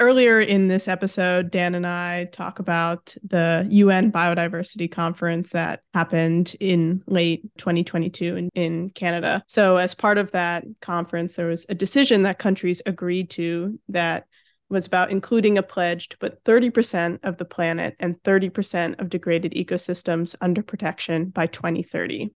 Earlier 0.00 0.40
in 0.40 0.68
this 0.68 0.86
episode, 0.86 1.50
Dan 1.50 1.74
and 1.74 1.84
I 1.86 2.26
talk 2.26 2.60
about 2.60 3.16
the 3.24 3.66
UN 3.68 4.12
Biodiversity 4.12 4.88
Conference 4.90 5.50
that 5.50 5.80
happened 5.92 6.54
in 6.60 7.02
late 7.08 7.42
2022 7.58 8.36
in, 8.36 8.48
in 8.54 8.90
Canada. 8.90 9.42
So, 9.48 9.76
as 9.76 9.96
part 9.96 10.16
of 10.16 10.30
that 10.32 10.64
conference, 10.80 11.34
there 11.34 11.48
was 11.48 11.66
a 11.68 11.74
decision 11.74 12.22
that 12.22 12.38
countries 12.38 12.80
agreed 12.86 13.30
to 13.30 13.80
that 13.88 14.26
was 14.68 14.86
about 14.86 15.10
including 15.10 15.58
a 15.58 15.62
pledge 15.62 16.08
to 16.10 16.18
put 16.18 16.44
30% 16.44 17.18
of 17.22 17.38
the 17.38 17.44
planet 17.44 17.96
and 17.98 18.22
30% 18.22 19.00
of 19.00 19.08
degraded 19.08 19.52
ecosystems 19.52 20.36
under 20.40 20.62
protection 20.62 21.30
by 21.30 21.46
2030. 21.46 22.30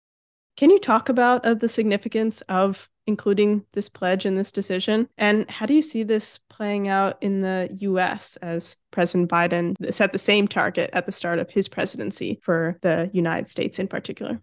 Can 0.57 0.69
you 0.69 0.79
talk 0.79 1.09
about 1.09 1.45
uh, 1.45 1.53
the 1.53 1.67
significance 1.67 2.41
of 2.41 2.89
including 3.07 3.65
this 3.73 3.89
pledge 3.89 4.25
in 4.25 4.35
this 4.35 4.51
decision? 4.51 5.07
And 5.17 5.49
how 5.49 5.65
do 5.65 5.73
you 5.73 5.81
see 5.81 6.03
this 6.03 6.39
playing 6.49 6.87
out 6.87 7.17
in 7.21 7.41
the 7.41 7.69
US 7.79 8.37
as 8.37 8.75
President 8.91 9.29
Biden 9.29 9.75
set 9.93 10.13
the 10.13 10.19
same 10.19 10.47
target 10.47 10.89
at 10.93 11.05
the 11.05 11.11
start 11.11 11.39
of 11.39 11.49
his 11.49 11.67
presidency 11.67 12.39
for 12.43 12.77
the 12.81 13.09
United 13.13 13.47
States 13.47 13.79
in 13.79 13.87
particular? 13.87 14.41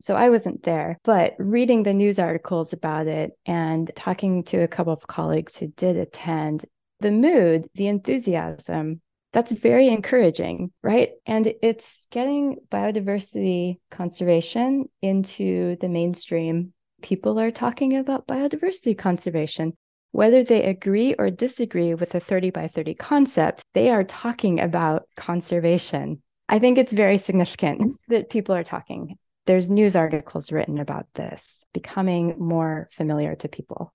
So 0.00 0.14
I 0.14 0.30
wasn't 0.30 0.62
there, 0.62 1.00
but 1.02 1.34
reading 1.38 1.82
the 1.82 1.92
news 1.92 2.20
articles 2.20 2.72
about 2.72 3.08
it 3.08 3.32
and 3.46 3.90
talking 3.96 4.44
to 4.44 4.58
a 4.58 4.68
couple 4.68 4.92
of 4.92 5.08
colleagues 5.08 5.56
who 5.56 5.68
did 5.68 5.96
attend, 5.96 6.64
the 7.00 7.10
mood, 7.10 7.66
the 7.74 7.88
enthusiasm 7.88 9.00
that's 9.38 9.52
very 9.52 9.86
encouraging, 9.86 10.72
right? 10.82 11.10
And 11.24 11.54
it's 11.62 12.06
getting 12.10 12.56
biodiversity 12.72 13.78
conservation 13.88 14.88
into 15.00 15.76
the 15.76 15.88
mainstream. 15.88 16.72
People 17.02 17.38
are 17.38 17.52
talking 17.52 17.96
about 17.96 18.26
biodiversity 18.26 18.98
conservation. 18.98 19.74
Whether 20.10 20.42
they 20.42 20.64
agree 20.64 21.14
or 21.14 21.30
disagree 21.30 21.94
with 21.94 22.10
the 22.10 22.18
30 22.18 22.50
by 22.50 22.66
30 22.66 22.94
concept, 22.94 23.62
they 23.74 23.90
are 23.90 24.02
talking 24.02 24.58
about 24.58 25.06
conservation. 25.16 26.20
I 26.48 26.58
think 26.58 26.76
it's 26.76 26.92
very 26.92 27.16
significant 27.16 27.96
that 28.08 28.30
people 28.30 28.56
are 28.56 28.64
talking. 28.64 29.18
There's 29.46 29.70
news 29.70 29.94
articles 29.94 30.50
written 30.50 30.78
about 30.78 31.06
this 31.14 31.64
becoming 31.72 32.34
more 32.40 32.88
familiar 32.90 33.36
to 33.36 33.48
people. 33.48 33.92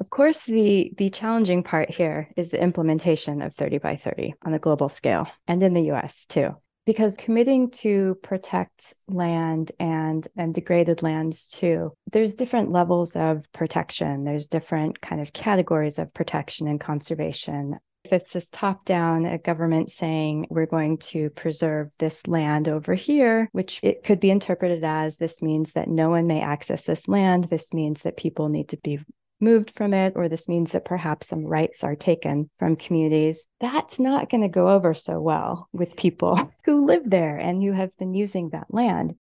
Of 0.00 0.10
course, 0.10 0.42
the, 0.42 0.92
the 0.96 1.10
challenging 1.10 1.62
part 1.62 1.90
here 1.90 2.28
is 2.36 2.50
the 2.50 2.62
implementation 2.62 3.42
of 3.42 3.54
30 3.54 3.78
by 3.78 3.96
30 3.96 4.34
on 4.44 4.54
a 4.54 4.58
global 4.58 4.88
scale 4.88 5.28
and 5.46 5.62
in 5.62 5.74
the 5.74 5.92
US 5.92 6.26
too. 6.26 6.56
Because 6.86 7.16
committing 7.16 7.70
to 7.70 8.16
protect 8.22 8.92
land 9.08 9.72
and, 9.80 10.26
and 10.36 10.52
degraded 10.52 11.02
lands 11.02 11.48
too, 11.48 11.92
there's 12.12 12.34
different 12.34 12.72
levels 12.72 13.16
of 13.16 13.50
protection. 13.52 14.24
There's 14.24 14.48
different 14.48 15.00
kind 15.00 15.22
of 15.22 15.32
categories 15.32 15.98
of 15.98 16.12
protection 16.12 16.66
and 16.66 16.78
conservation. 16.78 17.78
If 18.04 18.12
it's 18.12 18.34
this 18.34 18.50
top 18.50 18.84
down, 18.84 19.24
a 19.24 19.38
government 19.38 19.90
saying 19.90 20.46
we're 20.50 20.66
going 20.66 20.98
to 20.98 21.30
preserve 21.30 21.90
this 21.98 22.26
land 22.26 22.68
over 22.68 22.92
here, 22.92 23.48
which 23.52 23.80
it 23.82 24.04
could 24.04 24.20
be 24.20 24.30
interpreted 24.30 24.84
as 24.84 25.16
this 25.16 25.40
means 25.40 25.72
that 25.72 25.88
no 25.88 26.10
one 26.10 26.26
may 26.26 26.42
access 26.42 26.84
this 26.84 27.08
land. 27.08 27.44
This 27.44 27.72
means 27.72 28.02
that 28.02 28.18
people 28.18 28.50
need 28.50 28.68
to 28.68 28.76
be 28.76 29.00
moved 29.40 29.70
from 29.70 29.92
it, 29.92 30.14
or 30.16 30.28
this 30.28 30.48
means 30.48 30.72
that 30.72 30.84
perhaps 30.84 31.28
some 31.28 31.44
rights 31.44 31.84
are 31.84 31.96
taken 31.96 32.50
from 32.58 32.76
communities, 32.76 33.46
that's 33.60 33.98
not 33.98 34.30
going 34.30 34.42
to 34.42 34.48
go 34.48 34.68
over 34.68 34.94
so 34.94 35.20
well 35.20 35.68
with 35.72 35.96
people 35.96 36.52
who 36.64 36.86
live 36.86 37.08
there 37.08 37.36
and 37.36 37.62
who 37.62 37.72
have 37.72 37.96
been 37.98 38.14
using 38.14 38.50
that 38.50 38.72
land. 38.72 39.14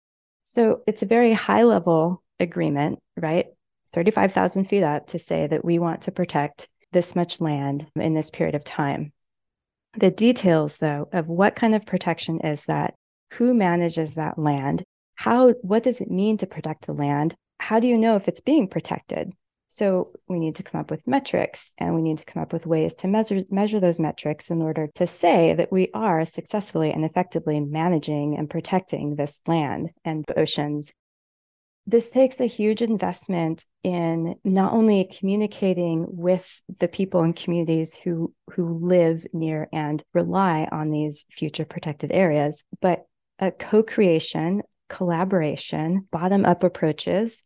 So 0.44 0.82
it's 0.88 1.02
a 1.02 1.08
very 1.08 1.34
high 1.34 1.64
level 1.64 2.24
agreement, 2.40 3.00
right? 3.18 3.48
35,000 3.94 4.66
feet 4.66 4.84
up 4.84 5.08
to 5.08 5.20
say 5.20 5.48
that 5.48 5.64
we 5.64 5.80
want 5.80 6.04
to 6.04 6.12
protect 6.12 6.68
this 6.92 7.16
much 7.16 7.42
land 7.42 7.88
in 7.96 8.14
this 8.14 8.32
period 8.32 8.56
of 8.56 8.64
time. 8.64 9.12
The 9.98 10.12
details, 10.12 10.78
though, 10.78 11.08
of 11.12 11.28
what 11.28 11.56
kind 11.56 11.76
of 11.76 11.86
protection 11.86 12.40
is 12.42 12.66
that, 12.66 12.96
who 13.34 13.54
manages 13.54 14.16
that 14.16 14.38
land, 14.38 14.84
how, 15.16 15.54
what 15.62 15.84
does 15.84 16.02
it 16.02 16.10
mean 16.10 16.38
to 16.38 16.48
protect 16.48 16.86
the 16.86 16.94
land? 16.94 17.36
How 17.60 17.80
do 17.80 17.88
you 17.88 17.98
know 17.98 18.16
if 18.16 18.28
it's 18.28 18.40
being 18.40 18.68
protected? 18.68 19.34
So 19.74 20.12
we 20.28 20.38
need 20.38 20.58
to 20.58 20.64
come 20.64 20.80
up 20.80 20.92
with 20.92 21.08
metrics 21.08 21.74
and 21.80 21.96
we 21.96 22.04
need 22.04 22.20
to 22.20 22.26
come 22.26 22.44
up 22.44 22.54
with 22.54 22.68
ways 22.68 22.94
to 22.94 23.08
measure, 23.08 23.40
measure 23.50 23.80
those 23.80 24.00
metrics 24.00 24.52
in 24.52 24.62
order 24.62 24.88
to 24.94 25.08
say 25.08 25.56
that 25.56 25.72
we 25.72 25.90
are 25.96 26.26
successfully 26.26 26.92
and 26.92 27.04
effectively 27.04 27.60
managing 27.60 28.38
and 28.38 28.48
protecting 28.48 29.16
this 29.16 29.42
land 29.48 29.90
and 30.06 30.26
oceans. 30.38 30.94
This 31.88 32.12
takes 32.12 32.40
a 32.40 32.46
huge 32.46 32.84
investment 32.84 33.66
in 33.82 34.36
not 34.44 34.74
only 34.74 35.06
communicating 35.06 36.06
with 36.08 36.62
the 36.78 36.88
people 36.88 37.22
and 37.22 37.36
communities 37.36 37.96
who, 37.96 38.32
who 38.52 38.78
live 38.78 39.26
near 39.34 39.70
and 39.74 40.04
rely 40.14 40.68
on 40.72 40.90
these 40.90 41.26
future 41.32 41.66
protected 41.66 42.12
areas, 42.12 42.64
but 42.80 43.08
a 43.40 43.50
co 43.50 43.82
creation, 43.82 44.62
collaboration, 44.88 46.06
bottom 46.12 46.46
up 46.46 46.64
approaches 46.64 47.43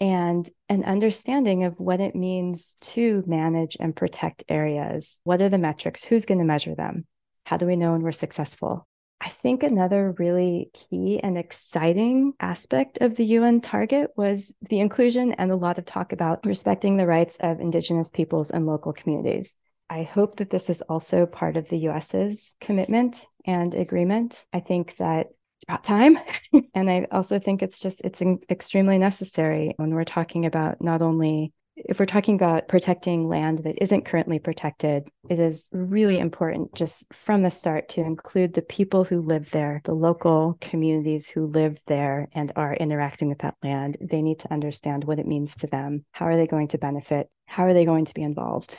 and 0.00 0.48
an 0.68 0.82
understanding 0.84 1.64
of 1.64 1.78
what 1.78 2.00
it 2.00 2.16
means 2.16 2.76
to 2.80 3.22
manage 3.26 3.76
and 3.78 3.94
protect 3.94 4.42
areas. 4.48 5.20
What 5.24 5.42
are 5.42 5.50
the 5.50 5.58
metrics? 5.58 6.02
Who's 6.02 6.24
going 6.24 6.38
to 6.38 6.44
measure 6.44 6.74
them? 6.74 7.06
How 7.44 7.58
do 7.58 7.66
we 7.66 7.76
know 7.76 7.92
when 7.92 8.02
we're 8.02 8.12
successful? 8.12 8.86
I 9.20 9.28
think 9.28 9.62
another 9.62 10.14
really 10.18 10.70
key 10.72 11.20
and 11.22 11.36
exciting 11.36 12.32
aspect 12.40 12.98
of 13.02 13.16
the 13.16 13.24
UN 13.24 13.60
target 13.60 14.12
was 14.16 14.54
the 14.70 14.80
inclusion 14.80 15.32
and 15.32 15.50
a 15.50 15.56
lot 15.56 15.78
of 15.78 15.84
talk 15.84 16.12
about 16.12 16.46
respecting 16.46 16.96
the 16.96 17.06
rights 17.06 17.36
of 17.38 17.60
Indigenous 17.60 18.10
peoples 18.10 18.50
and 18.50 18.64
local 18.64 18.94
communities. 18.94 19.56
I 19.90 20.04
hope 20.04 20.36
that 20.36 20.48
this 20.48 20.70
is 20.70 20.82
also 20.82 21.26
part 21.26 21.58
of 21.58 21.68
the 21.68 21.78
US's 21.78 22.56
commitment 22.60 23.26
and 23.44 23.74
agreement. 23.74 24.46
I 24.52 24.60
think 24.60 24.96
that 24.96 25.26
it's 25.60 25.64
about 25.68 25.84
time. 25.84 26.18
and 26.74 26.90
I 26.90 27.06
also 27.10 27.38
think 27.38 27.62
it's 27.62 27.78
just, 27.78 28.00
it's 28.02 28.22
extremely 28.48 28.98
necessary 28.98 29.74
when 29.76 29.94
we're 29.94 30.04
talking 30.04 30.46
about 30.46 30.80
not 30.80 31.02
only 31.02 31.52
if 31.76 31.98
we're 31.98 32.06
talking 32.06 32.34
about 32.34 32.68
protecting 32.68 33.28
land 33.28 33.60
that 33.60 33.80
isn't 33.80 34.04
currently 34.04 34.38
protected, 34.38 35.08
it 35.30 35.38
is 35.38 35.70
really 35.72 36.18
important 36.18 36.74
just 36.74 37.06
from 37.12 37.42
the 37.42 37.50
start 37.50 37.88
to 37.90 38.02
include 38.02 38.52
the 38.52 38.60
people 38.60 39.04
who 39.04 39.22
live 39.22 39.50
there, 39.50 39.80
the 39.84 39.94
local 39.94 40.58
communities 40.60 41.28
who 41.28 41.46
live 41.46 41.80
there 41.86 42.28
and 42.32 42.52
are 42.54 42.74
interacting 42.74 43.28
with 43.28 43.38
that 43.38 43.56
land. 43.62 43.96
They 44.00 44.20
need 44.20 44.40
to 44.40 44.52
understand 44.52 45.04
what 45.04 45.18
it 45.18 45.26
means 45.26 45.56
to 45.56 45.68
them. 45.68 46.04
How 46.12 46.26
are 46.26 46.36
they 46.36 46.46
going 46.46 46.68
to 46.68 46.78
benefit? 46.78 47.30
How 47.46 47.64
are 47.64 47.74
they 47.74 47.86
going 47.86 48.04
to 48.06 48.14
be 48.14 48.22
involved? 48.22 48.78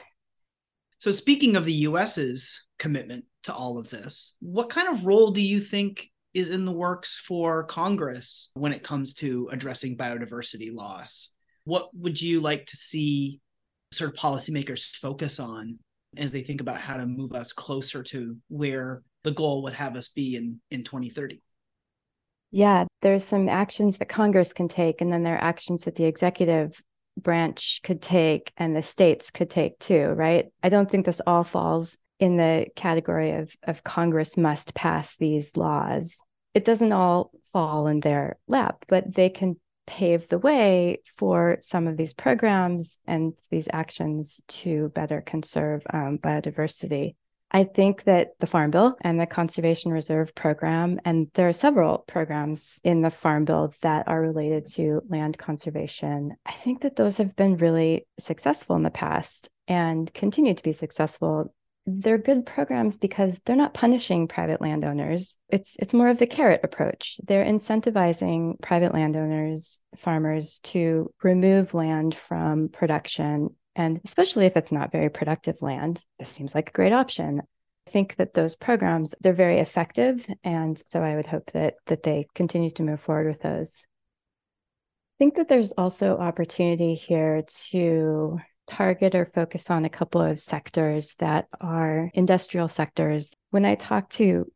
So, 0.99 1.09
speaking 1.09 1.55
of 1.55 1.65
the 1.65 1.73
US's 1.73 2.63
commitment 2.77 3.25
to 3.43 3.53
all 3.53 3.79
of 3.79 3.89
this, 3.89 4.35
what 4.39 4.69
kind 4.69 4.87
of 4.87 5.07
role 5.07 5.31
do 5.31 5.41
you 5.41 5.59
think 5.59 6.10
is 6.33 6.49
in 6.49 6.65
the 6.65 6.71
works 6.71 7.17
for 7.17 7.63
Congress 7.63 8.51
when 8.53 8.73
it 8.73 8.83
comes 8.83 9.13
to 9.15 9.49
addressing 9.51 9.97
biodiversity 9.97 10.73
loss. 10.73 11.29
What 11.65 11.89
would 11.93 12.21
you 12.21 12.39
like 12.39 12.65
to 12.67 12.77
see 12.77 13.39
sort 13.91 14.11
of 14.11 14.19
policymakers 14.19 14.95
focus 14.95 15.39
on 15.39 15.79
as 16.17 16.31
they 16.31 16.41
think 16.41 16.61
about 16.61 16.79
how 16.79 16.97
to 16.97 17.05
move 17.05 17.33
us 17.33 17.53
closer 17.53 18.03
to 18.03 18.37
where 18.47 19.03
the 19.23 19.31
goal 19.31 19.63
would 19.63 19.73
have 19.73 19.95
us 19.95 20.09
be 20.09 20.35
in, 20.35 20.59
in 20.71 20.83
2030? 20.83 21.41
Yeah, 22.51 22.85
there's 23.01 23.23
some 23.23 23.47
actions 23.47 23.97
that 23.97 24.09
Congress 24.09 24.51
can 24.51 24.67
take, 24.67 24.99
and 24.99 25.11
then 25.11 25.23
there 25.23 25.35
are 25.35 25.43
actions 25.43 25.85
that 25.85 25.95
the 25.95 26.03
executive 26.03 26.81
branch 27.17 27.81
could 27.83 28.01
take 28.01 28.51
and 28.57 28.75
the 28.75 28.81
states 28.81 29.31
could 29.31 29.49
take 29.49 29.79
too, 29.79 30.07
right? 30.07 30.47
I 30.61 30.69
don't 30.69 30.89
think 30.89 31.05
this 31.05 31.21
all 31.25 31.43
falls 31.43 31.97
in 32.21 32.37
the 32.37 32.67
category 32.75 33.31
of, 33.31 33.53
of 33.63 33.83
Congress 33.83 34.37
must 34.37 34.75
pass 34.75 35.17
these 35.17 35.57
laws. 35.57 36.17
It 36.53 36.63
doesn't 36.63 36.91
all 36.93 37.31
fall 37.43 37.87
in 37.87 37.99
their 37.99 38.37
lap, 38.47 38.85
but 38.87 39.15
they 39.15 39.29
can 39.29 39.57
pave 39.87 40.27
the 40.27 40.37
way 40.37 40.99
for 41.17 41.57
some 41.61 41.87
of 41.87 41.97
these 41.97 42.13
programs 42.13 42.99
and 43.07 43.33
these 43.49 43.67
actions 43.73 44.41
to 44.47 44.89
better 44.89 45.21
conserve 45.21 45.81
um, 45.91 46.19
biodiversity. 46.19 47.15
I 47.53 47.65
think 47.65 48.03
that 48.03 48.39
the 48.39 48.47
Farm 48.47 48.71
Bill 48.71 48.95
and 49.01 49.19
the 49.19 49.25
Conservation 49.25 49.91
Reserve 49.91 50.33
Program, 50.35 51.01
and 51.03 51.27
there 51.33 51.49
are 51.49 51.53
several 51.53 51.97
programs 52.07 52.79
in 52.83 53.01
the 53.01 53.09
Farm 53.09 53.43
Bill 53.43 53.73
that 53.81 54.07
are 54.07 54.21
related 54.21 54.67
to 54.73 55.01
land 55.09 55.37
conservation. 55.37 56.37
I 56.45 56.53
think 56.53 56.81
that 56.81 56.95
those 56.95 57.17
have 57.17 57.35
been 57.35 57.57
really 57.57 58.05
successful 58.19 58.77
in 58.77 58.83
the 58.83 58.89
past 58.89 59.49
and 59.67 60.13
continue 60.13 60.53
to 60.53 60.63
be 60.63 60.71
successful 60.71 61.53
they're 61.99 62.17
good 62.17 62.45
programs 62.45 62.97
because 62.97 63.39
they're 63.45 63.55
not 63.55 63.73
punishing 63.73 64.27
private 64.27 64.61
landowners. 64.61 65.35
It's 65.49 65.75
it's 65.79 65.93
more 65.93 66.07
of 66.07 66.19
the 66.19 66.27
carrot 66.27 66.61
approach. 66.63 67.19
They're 67.23 67.45
incentivizing 67.45 68.61
private 68.61 68.93
landowners, 68.93 69.79
farmers 69.95 70.59
to 70.59 71.11
remove 71.23 71.73
land 71.73 72.15
from 72.15 72.69
production 72.69 73.55
and 73.75 74.01
especially 74.03 74.45
if 74.45 74.57
it's 74.57 74.71
not 74.71 74.91
very 74.91 75.09
productive 75.09 75.61
land, 75.61 76.03
this 76.19 76.29
seems 76.29 76.53
like 76.53 76.69
a 76.69 76.73
great 76.73 76.93
option. 76.93 77.41
I 77.87 77.89
think 77.91 78.15
that 78.17 78.33
those 78.33 78.55
programs 78.55 79.15
they're 79.21 79.33
very 79.33 79.59
effective 79.59 80.27
and 80.43 80.81
so 80.85 81.01
I 81.01 81.15
would 81.15 81.27
hope 81.27 81.51
that 81.51 81.75
that 81.87 82.03
they 82.03 82.27
continue 82.35 82.69
to 82.71 82.83
move 82.83 82.99
forward 82.99 83.27
with 83.27 83.41
those. 83.41 83.85
I 85.15 85.17
think 85.19 85.35
that 85.35 85.47
there's 85.49 85.71
also 85.73 86.17
opportunity 86.17 86.95
here 86.95 87.43
to 87.69 88.39
target 88.71 89.13
or 89.15 89.25
focus 89.25 89.69
on 89.69 89.83
a 89.83 89.89
couple 89.89 90.21
of 90.21 90.39
sectors 90.39 91.15
that 91.19 91.47
are 91.59 92.09
industrial 92.13 92.67
sectors. 92.67 93.31
When 93.49 93.65
I 93.65 93.75
talk 93.75 94.09
to 94.11 94.51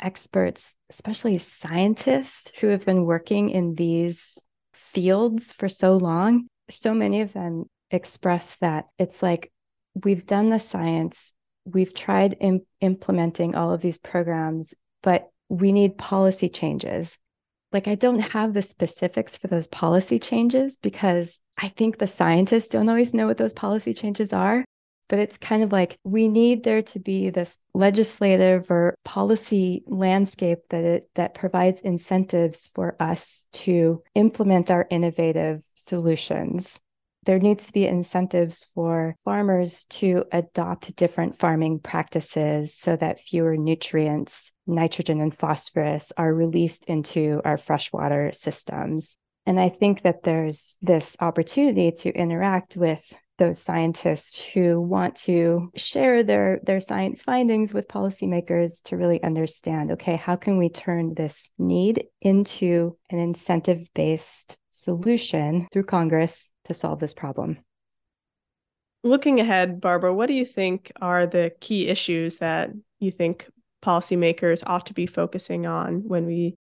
experts, 0.00 0.74
especially 0.90 1.38
scientists 1.38 2.52
who 2.60 2.68
have 2.68 2.84
been 2.84 3.04
working 3.04 3.50
in 3.50 3.74
these 3.74 4.46
fields 4.72 5.52
for 5.52 5.68
so 5.68 5.96
long, 5.96 6.46
so 6.70 6.94
many 6.94 7.20
of 7.20 7.32
them 7.32 7.64
express 7.90 8.56
that 8.56 8.86
it's 8.98 9.22
like 9.22 9.50
we've 10.04 10.26
done 10.26 10.50
the 10.50 10.58
science, 10.58 11.32
we've 11.64 11.94
tried 11.94 12.36
Im- 12.40 12.66
implementing 12.80 13.54
all 13.54 13.72
of 13.72 13.80
these 13.80 13.98
programs, 13.98 14.74
but 15.02 15.30
we 15.48 15.72
need 15.72 15.98
policy 15.98 16.48
changes 16.48 17.18
like 17.72 17.88
I 17.88 17.94
don't 17.94 18.20
have 18.20 18.54
the 18.54 18.62
specifics 18.62 19.36
for 19.36 19.48
those 19.48 19.66
policy 19.66 20.18
changes 20.18 20.76
because 20.76 21.40
I 21.58 21.68
think 21.68 21.98
the 21.98 22.06
scientists 22.06 22.68
don't 22.68 22.88
always 22.88 23.14
know 23.14 23.26
what 23.26 23.38
those 23.38 23.54
policy 23.54 23.94
changes 23.94 24.32
are. 24.32 24.64
But 25.08 25.20
it's 25.20 25.38
kind 25.38 25.62
of 25.62 25.70
like 25.70 25.96
we 26.02 26.26
need 26.26 26.64
there 26.64 26.82
to 26.82 26.98
be 26.98 27.30
this 27.30 27.58
legislative 27.74 28.68
or 28.72 28.96
policy 29.04 29.84
landscape 29.86 30.58
that 30.70 30.82
it, 30.82 31.10
that 31.14 31.32
provides 31.32 31.80
incentives 31.80 32.68
for 32.74 32.96
us 33.00 33.46
to 33.52 34.02
implement 34.16 34.68
our 34.68 34.88
innovative 34.90 35.62
solutions 35.74 36.80
there 37.26 37.38
needs 37.40 37.66
to 37.66 37.72
be 37.72 37.86
incentives 37.86 38.68
for 38.74 39.16
farmers 39.22 39.84
to 39.86 40.24
adopt 40.32 40.94
different 40.96 41.36
farming 41.36 41.80
practices 41.80 42.72
so 42.72 42.96
that 42.96 43.20
fewer 43.20 43.56
nutrients, 43.56 44.52
nitrogen 44.66 45.20
and 45.20 45.34
phosphorus, 45.34 46.12
are 46.16 46.32
released 46.32 46.84
into 46.86 47.42
our 47.44 47.58
freshwater 47.58 48.30
systems. 48.32 49.18
And 49.46 49.60
I 49.60 49.68
think 49.68 50.02
that 50.02 50.24
there's 50.24 50.76
this 50.82 51.16
opportunity 51.20 51.92
to 51.92 52.10
interact 52.10 52.76
with 52.76 53.12
those 53.38 53.60
scientists 53.60 54.42
who 54.44 54.80
want 54.80 55.14
to 55.14 55.70
share 55.76 56.22
their 56.22 56.58
their 56.64 56.80
science 56.80 57.22
findings 57.22 57.72
with 57.72 57.86
policymakers 57.86 58.82
to 58.84 58.96
really 58.96 59.22
understand 59.22 59.90
okay 59.92 60.16
how 60.16 60.36
can 60.36 60.56
we 60.56 60.70
turn 60.70 61.14
this 61.14 61.50
need 61.58 62.04
into 62.22 62.96
an 63.10 63.18
incentive 63.18 63.88
based 63.94 64.56
solution 64.70 65.68
through 65.70 65.84
congress 65.84 66.50
to 66.64 66.74
solve 66.74 66.98
this 66.98 67.14
problem? 67.14 67.58
Looking 69.04 69.38
ahead 69.38 69.80
barbara 69.82 70.14
what 70.14 70.26
do 70.26 70.34
you 70.34 70.46
think 70.46 70.90
are 71.00 71.26
the 71.26 71.52
key 71.60 71.88
issues 71.88 72.38
that 72.38 72.70
you 73.00 73.10
think 73.10 73.48
policymakers 73.84 74.62
ought 74.66 74.86
to 74.86 74.94
be 74.94 75.06
focusing 75.06 75.66
on 75.66 76.08
when 76.08 76.24
we 76.24 76.56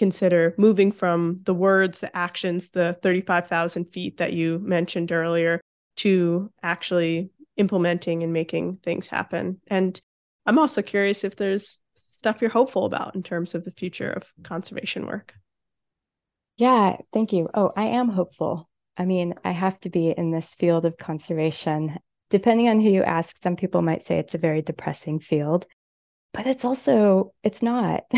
consider 0.00 0.54
moving 0.56 0.90
from 0.90 1.38
the 1.44 1.52
words 1.52 2.00
the 2.00 2.16
actions 2.16 2.70
the 2.70 2.98
35000 3.02 3.84
feet 3.84 4.16
that 4.16 4.32
you 4.32 4.58
mentioned 4.60 5.12
earlier 5.12 5.60
to 5.94 6.50
actually 6.62 7.28
implementing 7.58 8.22
and 8.22 8.32
making 8.32 8.78
things 8.82 9.08
happen. 9.08 9.60
And 9.66 10.00
I'm 10.46 10.58
also 10.58 10.80
curious 10.80 11.22
if 11.22 11.36
there's 11.36 11.76
stuff 11.96 12.40
you're 12.40 12.48
hopeful 12.48 12.86
about 12.86 13.14
in 13.14 13.22
terms 13.22 13.54
of 13.54 13.62
the 13.62 13.72
future 13.72 14.10
of 14.10 14.24
conservation 14.42 15.04
work. 15.04 15.34
Yeah, 16.56 16.96
thank 17.12 17.34
you. 17.34 17.46
Oh, 17.52 17.70
I 17.76 17.88
am 17.88 18.08
hopeful. 18.08 18.70
I 18.96 19.04
mean, 19.04 19.34
I 19.44 19.50
have 19.50 19.78
to 19.80 19.90
be 19.90 20.14
in 20.16 20.30
this 20.30 20.54
field 20.54 20.86
of 20.86 20.96
conservation. 20.96 21.98
Depending 22.30 22.70
on 22.70 22.80
who 22.80 22.88
you 22.88 23.02
ask, 23.02 23.36
some 23.42 23.54
people 23.54 23.82
might 23.82 24.02
say 24.02 24.18
it's 24.18 24.34
a 24.34 24.38
very 24.38 24.62
depressing 24.62 25.20
field, 25.20 25.66
but 26.32 26.46
it's 26.46 26.64
also, 26.64 27.34
it's 27.42 27.60
not. 27.60 28.04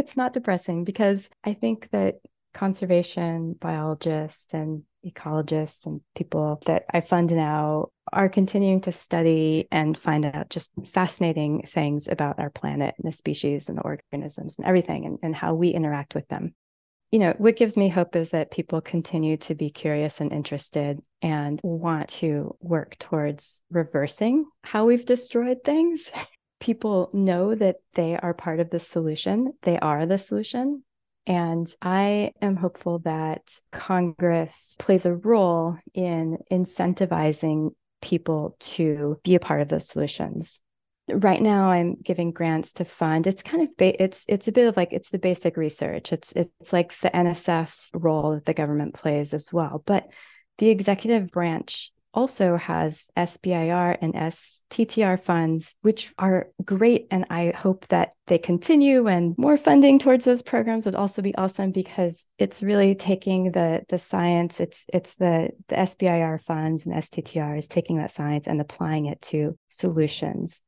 it's 0.00 0.16
not 0.16 0.32
depressing 0.32 0.84
because 0.84 1.28
I 1.44 1.52
think 1.52 1.90
that 1.90 2.16
conservation 2.54 3.54
biologists 3.60 4.52
and 4.54 4.82
ecologists 5.06 5.86
and 5.86 6.00
people 6.16 6.60
that 6.66 6.84
I 6.92 7.00
fund 7.00 7.30
now 7.30 7.88
are 8.12 8.28
continuing 8.28 8.80
to 8.82 8.92
study 8.92 9.68
and 9.70 9.96
find 9.96 10.24
out 10.24 10.50
just 10.50 10.70
fascinating 10.86 11.62
things 11.66 12.08
about 12.08 12.38
our 12.38 12.50
planet 12.50 12.94
and 12.98 13.10
the 13.10 13.16
species 13.16 13.68
and 13.68 13.78
the 13.78 13.82
organisms 13.82 14.58
and 14.58 14.66
everything 14.66 15.04
and, 15.04 15.18
and 15.22 15.36
how 15.36 15.54
we 15.54 15.68
interact 15.68 16.14
with 16.14 16.26
them. 16.28 16.54
You 17.12 17.18
know, 17.18 17.34
what 17.38 17.56
gives 17.56 17.76
me 17.76 17.88
hope 17.88 18.16
is 18.16 18.30
that 18.30 18.50
people 18.50 18.80
continue 18.80 19.36
to 19.38 19.54
be 19.54 19.68
curious 19.68 20.20
and 20.20 20.32
interested 20.32 21.00
and 21.20 21.60
want 21.62 22.08
to 22.20 22.56
work 22.60 22.96
towards 22.98 23.60
reversing 23.70 24.46
how 24.62 24.86
we've 24.86 25.04
destroyed 25.04 25.58
things. 25.62 26.10
People 26.60 27.10
know 27.12 27.54
that 27.54 27.76
they 27.94 28.16
are 28.16 28.34
part 28.34 28.60
of 28.60 28.70
the 28.70 28.78
solution, 28.78 29.54
they 29.62 29.78
are 29.78 30.06
the 30.06 30.18
solution, 30.18 30.84
and 31.26 31.72
I 31.80 32.32
am 32.40 32.56
hopeful 32.56 32.98
that 33.00 33.58
Congress 33.72 34.76
plays 34.78 35.06
a 35.06 35.14
role 35.14 35.78
in 35.94 36.38
incentivizing 36.50 37.70
people 38.02 38.56
to 38.60 39.18
be 39.24 39.34
a 39.34 39.40
part 39.40 39.60
of 39.60 39.68
those 39.68 39.88
solutions. 39.88 40.60
Right 41.08 41.42
now, 41.42 41.70
I'm 41.70 41.96
giving 42.02 42.30
grants 42.30 42.72
to 42.74 42.84
fund. 42.84 43.26
It's 43.26 43.42
kind 43.42 43.62
of 43.62 43.76
ba- 43.76 44.02
it's 44.02 44.24
it's 44.28 44.48
a 44.48 44.52
bit 44.52 44.68
of 44.68 44.76
like 44.76 44.92
it's 44.92 45.10
the 45.10 45.18
basic 45.18 45.56
research. 45.56 46.12
It's 46.12 46.32
it's 46.32 46.72
like 46.72 46.96
the 47.00 47.10
NSF 47.10 47.88
role 47.92 48.32
that 48.32 48.44
the 48.44 48.54
government 48.54 48.94
plays 48.94 49.34
as 49.34 49.52
well. 49.52 49.82
But 49.86 50.08
the 50.58 50.68
executive 50.68 51.30
branch 51.30 51.90
also 52.12 52.56
has 52.56 53.06
SBIR 53.16 53.98
and 54.00 54.14
STTR 54.14 55.22
funds, 55.22 55.74
which 55.82 56.12
are 56.18 56.48
great. 56.64 57.06
And 57.10 57.26
I 57.30 57.52
hope 57.56 57.86
that 57.88 58.14
they 58.26 58.38
continue 58.38 59.06
and 59.06 59.36
more 59.38 59.56
funding 59.56 59.98
towards 59.98 60.24
those 60.24 60.42
programs 60.42 60.86
would 60.86 60.94
also 60.94 61.22
be 61.22 61.34
awesome 61.34 61.72
because 61.72 62.26
it's 62.38 62.62
really 62.62 62.94
taking 62.94 63.52
the 63.52 63.82
the 63.88 63.98
science, 63.98 64.60
it's 64.60 64.86
it's 64.92 65.14
the 65.14 65.50
the 65.68 65.76
SBIR 65.76 66.40
funds 66.40 66.86
and 66.86 66.94
STTR 66.94 67.58
is 67.58 67.68
taking 67.68 67.98
that 67.98 68.10
science 68.10 68.46
and 68.46 68.60
applying 68.60 69.06
it 69.06 69.20
to 69.22 69.56
solutions. 69.68 70.62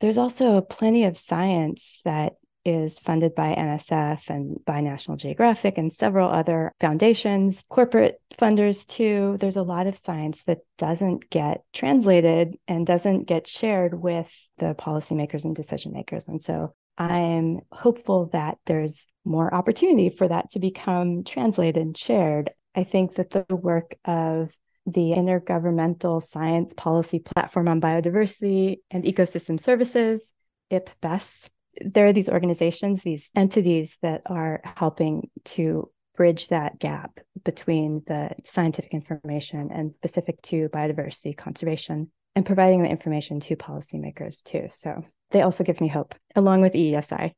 There's 0.00 0.18
also 0.18 0.60
plenty 0.60 1.04
of 1.04 1.18
science 1.18 2.00
that 2.04 2.34
is 2.64 2.98
funded 2.98 3.34
by 3.34 3.54
NSF 3.54 4.28
and 4.30 4.62
by 4.64 4.80
National 4.80 5.16
Geographic 5.16 5.78
and 5.78 5.92
several 5.92 6.28
other 6.28 6.72
foundations, 6.80 7.64
corporate 7.68 8.20
funders 8.38 8.86
too. 8.86 9.36
There's 9.40 9.56
a 9.56 9.62
lot 9.62 9.86
of 9.86 9.96
science 9.96 10.44
that 10.44 10.58
doesn't 10.76 11.30
get 11.30 11.62
translated 11.72 12.58
and 12.66 12.86
doesn't 12.86 13.24
get 13.24 13.46
shared 13.46 13.94
with 13.94 14.34
the 14.58 14.74
policymakers 14.74 15.44
and 15.44 15.54
decision 15.54 15.92
makers. 15.92 16.28
And 16.28 16.42
so 16.42 16.74
I'm 16.98 17.60
hopeful 17.70 18.30
that 18.32 18.58
there's 18.66 19.06
more 19.24 19.52
opportunity 19.54 20.10
for 20.10 20.26
that 20.28 20.50
to 20.50 20.58
become 20.58 21.22
translated 21.24 21.80
and 21.80 21.96
shared. 21.96 22.50
I 22.74 22.84
think 22.84 23.14
that 23.14 23.30
the 23.30 23.46
work 23.54 23.96
of 24.04 24.56
the 24.84 25.12
Intergovernmental 25.12 26.22
Science 26.22 26.74
Policy 26.74 27.18
Platform 27.20 27.68
on 27.68 27.80
Biodiversity 27.80 28.78
and 28.90 29.04
Ecosystem 29.04 29.60
Services, 29.60 30.32
IPBES, 30.72 31.48
there 31.80 32.06
are 32.06 32.12
these 32.12 32.28
organizations, 32.28 33.02
these 33.02 33.30
entities 33.34 33.98
that 34.02 34.22
are 34.26 34.60
helping 34.64 35.30
to 35.44 35.90
bridge 36.16 36.48
that 36.48 36.78
gap 36.78 37.20
between 37.44 38.02
the 38.06 38.30
scientific 38.44 38.92
information 38.92 39.70
and 39.72 39.94
specific 39.94 40.42
to 40.42 40.68
biodiversity 40.70 41.36
conservation 41.36 42.10
and 42.34 42.44
providing 42.44 42.82
the 42.82 42.88
information 42.88 43.40
to 43.40 43.56
policymakers 43.56 44.42
too. 44.42 44.66
So 44.70 45.04
they 45.30 45.42
also 45.42 45.64
give 45.64 45.80
me 45.80 45.88
hope, 45.88 46.14
along 46.34 46.60
with 46.60 46.72
EESI. 46.72 47.32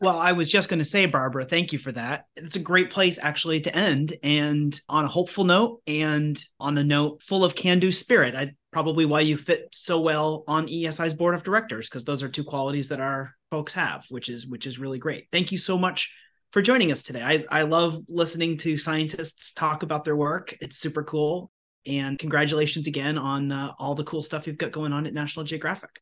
Well, 0.00 0.18
I 0.18 0.32
was 0.32 0.50
just 0.50 0.70
going 0.70 0.78
to 0.78 0.84
say, 0.84 1.04
Barbara, 1.04 1.44
thank 1.44 1.74
you 1.74 1.78
for 1.78 1.92
that. 1.92 2.24
It's 2.34 2.56
a 2.56 2.60
great 2.60 2.90
place 2.90 3.18
actually 3.20 3.60
to 3.62 3.76
end 3.76 4.14
and 4.22 4.78
on 4.88 5.04
a 5.04 5.08
hopeful 5.08 5.44
note 5.44 5.82
and 5.86 6.42
on 6.58 6.78
a 6.78 6.84
note 6.84 7.22
full 7.22 7.44
of 7.44 7.54
can 7.54 7.78
do 7.78 7.92
spirit. 7.92 8.34
I 8.34 8.52
probably 8.72 9.04
why 9.04 9.20
you 9.20 9.36
fit 9.36 9.68
so 9.72 10.00
well 10.00 10.42
on 10.46 10.68
EESI's 10.68 11.12
board 11.12 11.34
of 11.34 11.42
directors 11.42 11.86
because 11.86 12.04
those 12.04 12.22
are 12.22 12.30
two 12.30 12.44
qualities 12.44 12.88
that 12.88 13.00
our 13.00 13.34
folks 13.50 13.74
have, 13.74 14.06
which 14.08 14.30
is 14.30 14.46
which 14.46 14.66
is 14.66 14.78
really 14.78 14.98
great. 14.98 15.28
Thank 15.32 15.52
you 15.52 15.58
so 15.58 15.76
much 15.76 16.10
for 16.50 16.62
joining 16.62 16.92
us 16.92 17.02
today. 17.02 17.22
I, 17.22 17.44
I 17.50 17.62
love 17.62 17.98
listening 18.08 18.56
to 18.58 18.78
scientists 18.78 19.52
talk 19.52 19.82
about 19.82 20.04
their 20.04 20.16
work. 20.16 20.56
It's 20.62 20.78
super 20.78 21.02
cool. 21.02 21.50
And 21.86 22.18
congratulations 22.18 22.86
again 22.86 23.18
on 23.18 23.52
uh, 23.52 23.72
all 23.78 23.94
the 23.94 24.04
cool 24.04 24.22
stuff 24.22 24.46
you've 24.46 24.58
got 24.58 24.72
going 24.72 24.92
on 24.92 25.06
at 25.06 25.14
National 25.14 25.44
Geographic. 25.44 26.00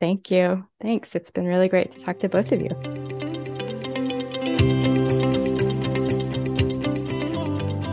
Thank 0.00 0.30
you. 0.30 0.66
Thanks. 0.80 1.14
It's 1.14 1.30
been 1.30 1.46
really 1.46 1.68
great 1.68 1.90
to 1.92 1.98
talk 1.98 2.20
to 2.20 2.28
both 2.28 2.52
of 2.52 2.60
you. 2.60 3.08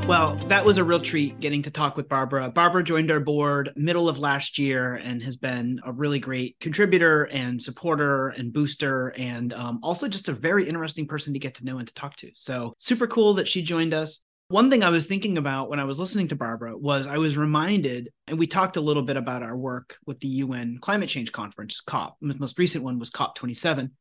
Well, 0.08 0.36
that 0.50 0.64
was 0.64 0.78
a 0.78 0.84
real 0.84 1.00
treat 1.00 1.40
getting 1.40 1.64
to 1.64 1.72
talk 1.72 1.98
with 1.98 2.08
Barbara. 2.08 2.52
Barbara 2.52 2.84
joined 2.84 3.10
our 3.10 3.20
board 3.20 3.74
middle 3.76 4.08
of 4.08 4.20
last 4.20 4.60
year 4.60 4.94
and 4.94 5.24
has 5.24 5.36
been 5.36 5.80
a 5.84 5.92
really 5.92 6.20
great 6.20 6.60
contributor 6.60 7.24
and 7.24 7.60
supporter 7.60 8.28
and 8.28 8.54
booster, 8.54 9.16
and 9.18 9.52
um, 9.54 9.80
also 9.82 10.08
just 10.08 10.30
a 10.30 10.34
very 10.34 10.70
interesting 10.70 11.08
person 11.08 11.34
to 11.34 11.40
get 11.40 11.56
to 11.56 11.66
know 11.66 11.80
and 11.80 11.88
to 11.88 11.94
talk 11.96 12.16
to. 12.18 12.30
So, 12.36 12.76
super 12.78 13.08
cool 13.08 13.34
that 13.34 13.48
she 13.48 13.64
joined 13.64 13.96
us. 13.96 14.20
One 14.50 14.70
thing 14.70 14.84
I 14.84 14.90
was 14.90 15.08
thinking 15.08 15.40
about 15.40 15.72
when 15.72 15.80
I 15.80 15.86
was 15.86 16.00
listening 16.00 16.28
to 16.28 16.36
Barbara 16.36 16.78
was 16.78 17.08
I 17.08 17.18
was 17.18 17.36
reminded, 17.36 18.10
and 18.28 18.38
we 18.38 18.46
talked 18.46 18.78
a 18.78 18.82
little 18.82 19.02
bit 19.02 19.18
about 19.18 19.42
our 19.42 19.58
work 19.58 19.98
with 20.06 20.20
the 20.20 20.28
UN 20.28 20.78
Climate 20.80 21.10
Change 21.10 21.32
Conference, 21.32 21.82
COP. 21.82 22.18
The 22.22 22.36
most 22.38 22.60
recent 22.60 22.84
one 22.84 23.00
was 23.00 23.10
COP 23.10 23.34
27. 23.34 23.92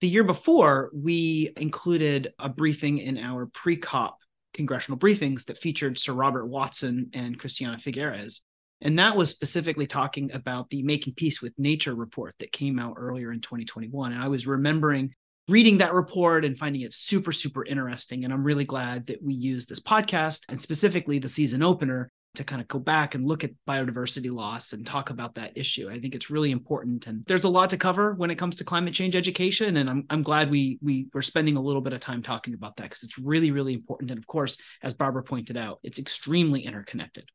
The 0.00 0.08
year 0.08 0.22
before, 0.22 0.92
we 0.94 1.52
included 1.56 2.32
a 2.38 2.48
briefing 2.48 2.98
in 2.98 3.18
our 3.18 3.46
pre 3.46 3.76
COP 3.76 4.16
congressional 4.54 4.96
briefings 4.96 5.46
that 5.46 5.58
featured 5.58 5.98
Sir 5.98 6.12
Robert 6.12 6.46
Watson 6.46 7.10
and 7.12 7.36
Christiana 7.36 7.76
Figueres. 7.76 8.42
And 8.82 8.96
that 9.00 9.16
was 9.16 9.30
specifically 9.30 9.88
talking 9.88 10.30
about 10.32 10.70
the 10.70 10.84
Making 10.84 11.14
Peace 11.14 11.42
with 11.42 11.52
Nature 11.58 11.96
report 11.96 12.36
that 12.38 12.52
came 12.52 12.78
out 12.78 12.94
earlier 12.96 13.32
in 13.32 13.40
2021. 13.40 14.12
And 14.12 14.22
I 14.22 14.28
was 14.28 14.46
remembering 14.46 15.14
reading 15.48 15.78
that 15.78 15.94
report 15.94 16.44
and 16.44 16.56
finding 16.56 16.82
it 16.82 16.94
super, 16.94 17.32
super 17.32 17.64
interesting. 17.64 18.24
And 18.24 18.32
I'm 18.32 18.44
really 18.44 18.64
glad 18.64 19.06
that 19.06 19.22
we 19.22 19.34
used 19.34 19.68
this 19.68 19.80
podcast 19.80 20.42
and 20.48 20.60
specifically 20.60 21.18
the 21.18 21.28
season 21.28 21.62
opener 21.62 22.12
to 22.34 22.44
kind 22.44 22.62
of 22.62 22.68
go 22.68 22.78
back 22.78 23.14
and 23.14 23.26
look 23.26 23.42
at 23.42 23.50
biodiversity 23.68 24.30
loss 24.30 24.72
and 24.72 24.86
talk 24.86 25.10
about 25.10 25.34
that 25.34 25.56
issue. 25.56 25.90
I 25.90 25.98
think 25.98 26.14
it's 26.14 26.30
really 26.30 26.52
important 26.52 27.06
and 27.06 27.24
there's 27.26 27.44
a 27.44 27.48
lot 27.48 27.70
to 27.70 27.76
cover 27.76 28.14
when 28.14 28.30
it 28.30 28.36
comes 28.36 28.56
to 28.56 28.64
climate 28.64 28.94
change 28.94 29.16
education 29.16 29.78
and 29.78 29.90
I'm 29.90 30.04
I'm 30.10 30.22
glad 30.22 30.50
we 30.50 30.78
we 30.80 31.08
were 31.12 31.22
spending 31.22 31.56
a 31.56 31.60
little 31.60 31.80
bit 31.80 31.92
of 31.92 31.98
time 32.00 32.22
talking 32.22 32.54
about 32.54 32.76
that 32.76 32.84
because 32.84 33.02
it's 33.02 33.18
really 33.18 33.50
really 33.50 33.74
important 33.74 34.12
and 34.12 34.18
of 34.18 34.26
course 34.28 34.58
as 34.82 34.94
Barbara 34.94 35.24
pointed 35.24 35.56
out 35.56 35.80
it's 35.82 35.98
extremely 35.98 36.60
interconnected. 36.60 37.28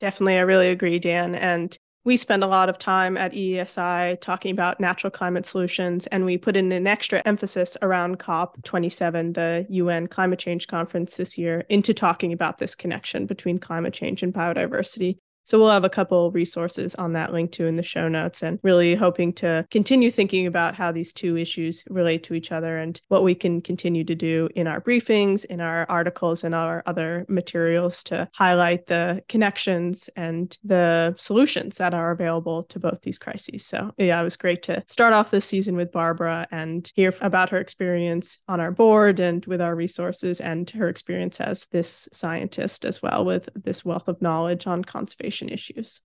Definitely 0.00 0.38
I 0.38 0.42
really 0.42 0.70
agree 0.70 0.98
Dan 0.98 1.36
and 1.36 1.78
we 2.06 2.16
spend 2.16 2.44
a 2.44 2.46
lot 2.46 2.68
of 2.68 2.78
time 2.78 3.16
at 3.16 3.32
EESI 3.32 4.20
talking 4.20 4.52
about 4.52 4.78
natural 4.78 5.10
climate 5.10 5.44
solutions, 5.44 6.06
and 6.06 6.24
we 6.24 6.38
put 6.38 6.56
in 6.56 6.70
an 6.70 6.86
extra 6.86 7.20
emphasis 7.26 7.76
around 7.82 8.20
COP27, 8.20 9.34
the 9.34 9.66
UN 9.70 10.06
climate 10.06 10.38
change 10.38 10.68
conference 10.68 11.16
this 11.16 11.36
year, 11.36 11.64
into 11.68 11.92
talking 11.92 12.32
about 12.32 12.58
this 12.58 12.76
connection 12.76 13.26
between 13.26 13.58
climate 13.58 13.92
change 13.92 14.22
and 14.22 14.32
biodiversity. 14.32 15.18
So 15.46 15.60
we'll 15.60 15.70
have 15.70 15.84
a 15.84 15.88
couple 15.88 16.32
resources 16.32 16.96
on 16.96 17.12
that 17.12 17.32
link 17.32 17.52
too 17.52 17.66
in 17.66 17.76
the 17.76 17.82
show 17.84 18.08
notes 18.08 18.42
and 18.42 18.58
really 18.64 18.96
hoping 18.96 19.32
to 19.34 19.64
continue 19.70 20.10
thinking 20.10 20.44
about 20.44 20.74
how 20.74 20.90
these 20.90 21.12
two 21.12 21.36
issues 21.36 21.84
relate 21.88 22.24
to 22.24 22.34
each 22.34 22.50
other 22.50 22.78
and 22.78 23.00
what 23.06 23.22
we 23.22 23.32
can 23.32 23.60
continue 23.60 24.02
to 24.02 24.16
do 24.16 24.48
in 24.56 24.66
our 24.66 24.80
briefings, 24.80 25.44
in 25.44 25.60
our 25.60 25.86
articles, 25.88 26.42
and 26.42 26.52
our 26.52 26.82
other 26.86 27.24
materials 27.28 28.02
to 28.04 28.28
highlight 28.34 28.88
the 28.88 29.22
connections 29.28 30.10
and 30.16 30.58
the 30.64 31.14
solutions 31.16 31.78
that 31.78 31.94
are 31.94 32.10
available 32.10 32.64
to 32.64 32.80
both 32.80 33.02
these 33.02 33.18
crises. 33.18 33.64
So 33.64 33.92
yeah, 33.98 34.20
it 34.20 34.24
was 34.24 34.36
great 34.36 34.64
to 34.64 34.82
start 34.88 35.12
off 35.12 35.30
this 35.30 35.44
season 35.44 35.76
with 35.76 35.92
Barbara 35.92 36.48
and 36.50 36.90
hear 36.96 37.14
about 37.20 37.50
her 37.50 37.58
experience 37.58 38.38
on 38.48 38.58
our 38.58 38.72
board 38.72 39.20
and 39.20 39.46
with 39.46 39.60
our 39.60 39.76
resources 39.76 40.40
and 40.40 40.68
her 40.70 40.88
experience 40.88 41.40
as 41.40 41.66
this 41.70 42.08
scientist 42.12 42.84
as 42.84 43.00
well 43.00 43.24
with 43.24 43.48
this 43.54 43.84
wealth 43.84 44.08
of 44.08 44.20
knowledge 44.20 44.66
on 44.66 44.82
conservation 44.82 45.35
conservation 45.36 45.48
issues. 45.48 46.00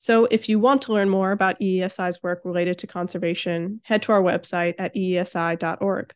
So, 0.00 0.28
if 0.30 0.48
you 0.48 0.60
want 0.60 0.82
to 0.82 0.92
learn 0.92 1.08
more 1.08 1.32
about 1.32 1.58
EESI's 1.58 2.22
work 2.22 2.42
related 2.44 2.78
to 2.78 2.86
conservation, 2.86 3.80
head 3.82 4.02
to 4.02 4.12
our 4.12 4.22
website 4.22 4.74
at 4.78 4.94
eesi.org. 4.94 6.12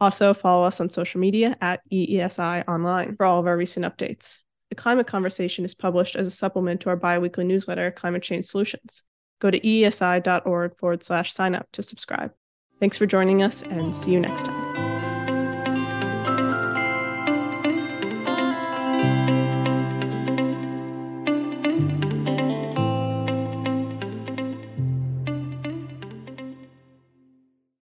Also, 0.00 0.34
follow 0.34 0.64
us 0.64 0.80
on 0.80 0.90
social 0.90 1.20
media 1.20 1.56
at 1.60 1.80
EESI 1.92 2.64
Online 2.66 3.14
for 3.16 3.26
all 3.26 3.38
of 3.38 3.46
our 3.46 3.56
recent 3.56 3.84
updates. 3.84 4.38
The 4.70 4.76
Climate 4.76 5.06
Conversation 5.06 5.64
is 5.64 5.74
published 5.74 6.16
as 6.16 6.26
a 6.26 6.30
supplement 6.30 6.80
to 6.82 6.88
our 6.88 6.96
biweekly 6.96 7.44
newsletter, 7.44 7.90
Climate 7.90 8.22
Change 8.22 8.44
Solutions. 8.44 9.02
Go 9.40 9.50
to 9.50 9.60
eesi.org 9.60 10.78
forward 10.78 11.02
slash 11.02 11.32
sign 11.32 11.54
up 11.54 11.68
to 11.72 11.82
subscribe. 11.82 12.32
Thanks 12.80 12.98
for 12.98 13.06
joining 13.06 13.42
us 13.42 13.62
and 13.62 13.94
see 13.94 14.12
you 14.12 14.20
next 14.20 14.44
time. 14.44 14.75